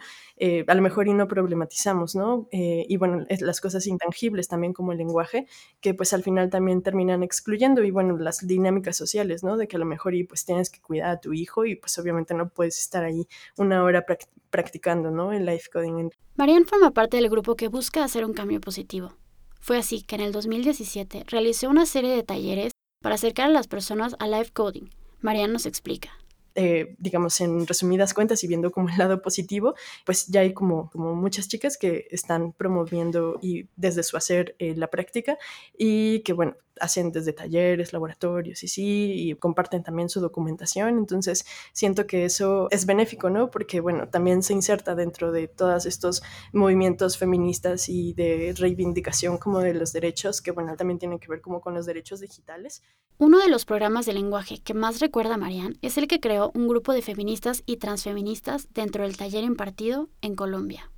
[0.66, 2.45] a lo mejor y no problematizamos, ¿no?
[2.52, 5.46] Eh, y bueno, las cosas intangibles también como el lenguaje,
[5.80, 9.56] que pues al final también terminan excluyendo y bueno, las dinámicas sociales, ¿no?
[9.56, 11.98] De que a lo mejor y pues tienes que cuidar a tu hijo y pues
[11.98, 13.26] obviamente no puedes estar ahí
[13.56, 14.04] una hora
[14.50, 15.32] practicando, ¿no?
[15.32, 16.10] El life coding.
[16.36, 19.14] Marian forma parte del grupo que busca hacer un cambio positivo.
[19.60, 22.72] Fue así que en el 2017 realizó una serie de talleres
[23.02, 24.90] para acercar a las personas al life coding.
[25.20, 26.10] Marian nos explica.
[26.58, 29.74] Eh, digamos, en resumidas cuentas y viendo como el lado positivo,
[30.06, 34.74] pues ya hay como, como muchas chicas que están promoviendo y desde su hacer eh,
[34.74, 35.36] la práctica
[35.76, 40.98] y que, bueno, hacen desde talleres, laboratorios y sí, y comparten también su documentación.
[40.98, 43.50] Entonces, siento que eso es benéfico, ¿no?
[43.50, 49.60] Porque, bueno, también se inserta dentro de todos estos movimientos feministas y de reivindicación como
[49.60, 52.82] de los derechos, que, bueno, también tienen que ver como con los derechos digitales.
[53.18, 56.45] Uno de los programas de lenguaje que más recuerda a Marianne es el que creó
[56.54, 60.90] un grupo de feministas y transfeministas dentro del taller impartido en Colombia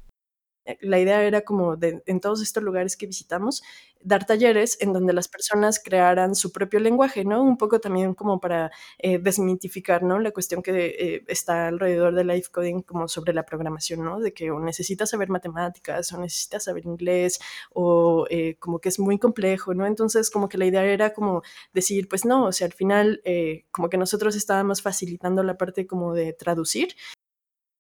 [0.81, 3.63] la idea era como de, en todos estos lugares que visitamos,
[4.01, 7.43] dar talleres en donde las personas crearan su propio lenguaje, ¿no?
[7.43, 10.19] Un poco también como para eh, desmitificar, ¿no?
[10.19, 14.21] La cuestión que eh, está alrededor del life coding como sobre la programación, ¿no?
[14.21, 17.39] De que o necesitas saber matemáticas o necesitas saber inglés
[17.73, 19.87] o eh, como que es muy complejo, ¿no?
[19.87, 21.43] Entonces como que la idea era como
[21.73, 23.23] decir, pues no, o sea, al final
[23.71, 26.95] como que nosotros estábamos facilitando la parte como de traducir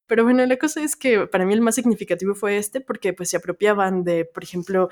[0.09, 3.31] pero bueno, la cosa es que para mí el más significativo fue este porque pues
[3.31, 4.89] se apropiaban de, por ejemplo,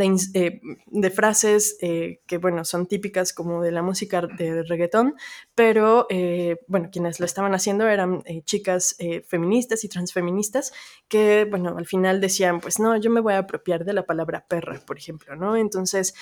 [0.00, 5.16] eh, de, frases eh, que, bueno, son típicas como de la música de reggaetón,
[5.54, 10.72] pero, eh, bueno, quienes lo estaban haciendo eran chicas feministas y transfeministas
[11.08, 14.46] que, bueno, al final decían, pues no, yo me voy a apropiar de la palabra
[14.48, 15.56] perra, por ejemplo, ¿no?
[15.56, 16.14] Entonces,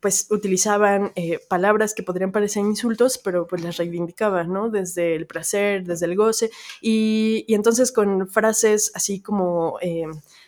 [0.00, 1.12] pues utilizaban
[1.48, 4.70] palabras que podrían parecer insultos, pero pues las reivindicaban, ¿no?
[4.70, 6.50] Desde el placer, desde el goce,
[6.80, 9.78] y, y entonces con frases así como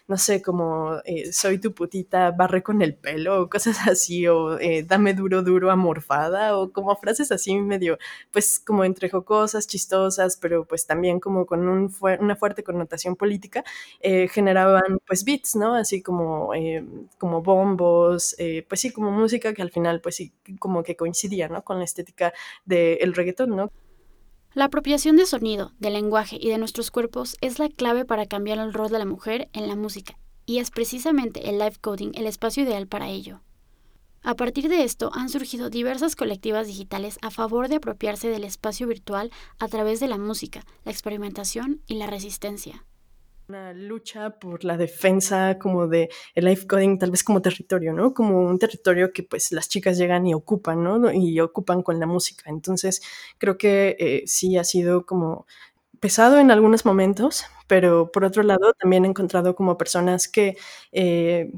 [0.06, 4.58] no sé, como eh, soy tu putita, barre con el pelo, o cosas así, o
[4.58, 7.98] eh, dame duro, duro, amorfada, o como frases así medio,
[8.32, 13.64] pues como entre jocosas, chistosas, pero pues también como con un una fuerte connotación política,
[14.00, 15.74] eh, generaban pues beats, ¿no?
[15.74, 16.50] Así como,
[17.18, 18.36] como bombos,
[18.68, 21.62] pues sí, como música que al final pues sí, como que coincidía, ¿no?
[21.64, 22.32] Con la estética
[22.64, 23.70] del reggaetón, ¿no?
[24.54, 28.58] La apropiación de sonido, del lenguaje y de nuestros cuerpos es la clave para cambiar
[28.58, 32.28] el rol de la mujer en la música, y es precisamente el live coding el
[32.28, 33.40] espacio ideal para ello.
[34.22, 38.86] A partir de esto han surgido diversas colectivas digitales a favor de apropiarse del espacio
[38.86, 42.84] virtual a través de la música, la experimentación y la resistencia
[43.48, 48.14] una lucha por la defensa como de el life coding tal vez como territorio, ¿no?
[48.14, 51.12] Como un territorio que pues las chicas llegan y ocupan, ¿no?
[51.12, 52.50] Y ocupan con la música.
[52.50, 53.02] Entonces
[53.38, 55.46] creo que eh, sí ha sido como
[56.00, 60.56] pesado en algunos momentos, pero por otro lado también he encontrado como personas que,
[60.92, 61.52] eh,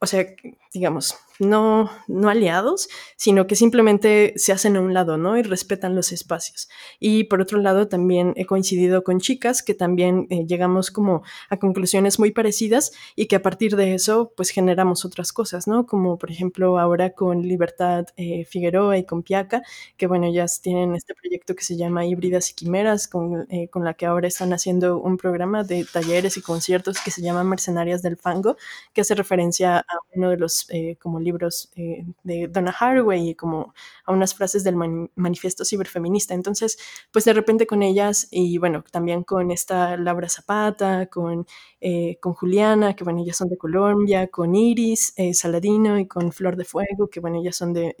[0.00, 0.26] o sea,
[0.74, 5.36] digamos, no, no aliados, sino que simplemente se hacen a un lado, ¿no?
[5.36, 6.68] Y respetan los espacios.
[7.00, 11.56] Y por otro lado, también he coincidido con chicas que también eh, llegamos como a
[11.58, 15.86] conclusiones muy parecidas y que a partir de eso, pues generamos otras cosas, ¿no?
[15.86, 19.62] Como por ejemplo ahora con Libertad eh, Figueroa y con Piaca,
[19.96, 23.84] que bueno, ya tienen este proyecto que se llama Híbridas y Quimeras, con, eh, con
[23.84, 28.02] la que ahora están haciendo un programa de talleres y conciertos que se llama Mercenarias
[28.02, 28.56] del Fango,
[28.92, 30.63] que hace referencia a uno de los
[31.00, 34.76] como libros eh, de Donna Haraway y como a unas frases del
[35.14, 36.34] manifiesto ciberfeminista.
[36.34, 36.78] Entonces,
[37.12, 41.46] pues de repente con ellas y bueno, también con esta Laura Zapata, con,
[41.80, 46.32] eh, con Juliana, que bueno, ellas son de Colombia, con Iris eh, Saladino y con
[46.32, 47.94] Flor de Fuego, que bueno, ellas son de,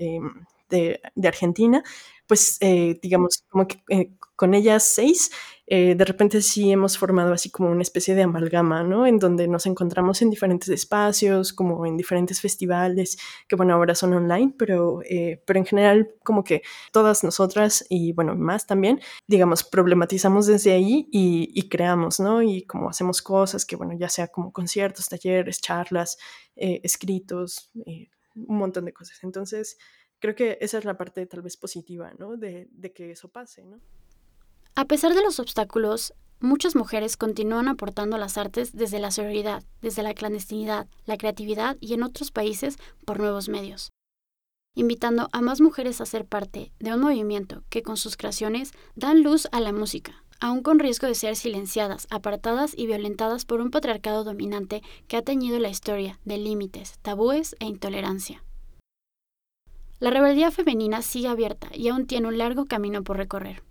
[0.68, 1.82] de, Argentina,
[2.26, 2.58] pues
[3.02, 3.82] digamos, como que
[4.36, 5.30] con ellas seis
[5.66, 9.06] eh, de repente sí hemos formado así como una especie de amalgama, ¿no?
[9.06, 13.16] En donde nos encontramos en diferentes espacios, como en diferentes festivales,
[13.48, 16.62] que bueno, ahora son online, pero, eh, pero en general como que
[16.92, 22.42] todas nosotras y bueno, más también, digamos, problematizamos desde ahí y, creamos, ¿no?
[22.42, 26.18] Y como hacemos cosas que bueno, ya sea como conciertos, talleres, charlas,
[26.56, 29.18] eh, escritos, un montón de cosas.
[29.22, 29.78] Entonces,
[30.24, 32.38] creo que esa es la parte tal vez positiva, ¿no?
[32.38, 33.62] De, que eso pase.
[34.74, 40.02] A pesar de los obstáculos, muchas mujeres continúan aportando las artes desde la sororidad, desde
[40.02, 43.92] la clandestinidad, la creatividad y en otros países por nuevos medios,
[44.74, 49.22] invitando a más mujeres a ser parte de un movimiento que con sus creaciones dan
[49.22, 53.70] luz a la música, aún con riesgo de ser silenciadas, apartadas y violentadas por un
[53.70, 58.42] patriarcado dominante que ha teñido la historia de límites, tabúes e intolerancia.
[60.04, 63.62] La rebeldía femenina sigue abierta y aún tiene un largo camino por recorrer.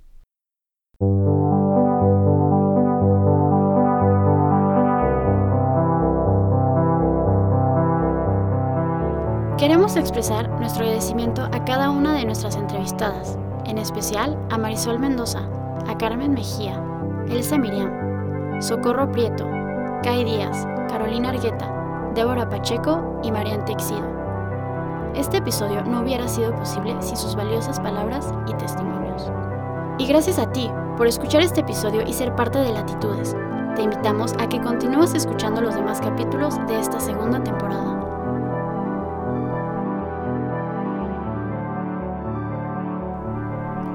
[9.60, 15.48] Queremos expresar nuestro agradecimiento a cada una de nuestras entrevistadas, en especial a Marisol Mendoza,
[15.88, 16.84] a Carmen Mejía,
[17.30, 19.46] Elsa Miriam, Socorro Prieto,
[20.02, 24.23] Kai Díaz, Carolina Argueta, Débora Pacheco y Marian Texido.
[25.16, 29.32] Este episodio no hubiera sido posible sin sus valiosas palabras y testimonios.
[30.00, 33.36] Y gracias a ti por escuchar este episodio y ser parte de Latitudes.
[33.76, 38.00] Te invitamos a que continúes escuchando los demás capítulos de esta segunda temporada.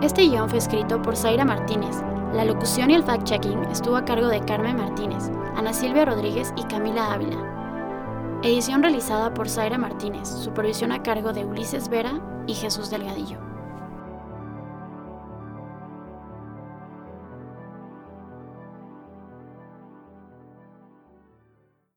[0.03, 2.01] Este guion fue escrito por Zaira Martínez.
[2.33, 6.62] La locución y el fact-checking estuvo a cargo de Carmen Martínez, Ana Silvia Rodríguez y
[6.64, 7.57] Camila Ávila.
[8.41, 13.57] Edición realizada por Zaira Martínez, supervisión a cargo de Ulises Vera y Jesús Delgadillo.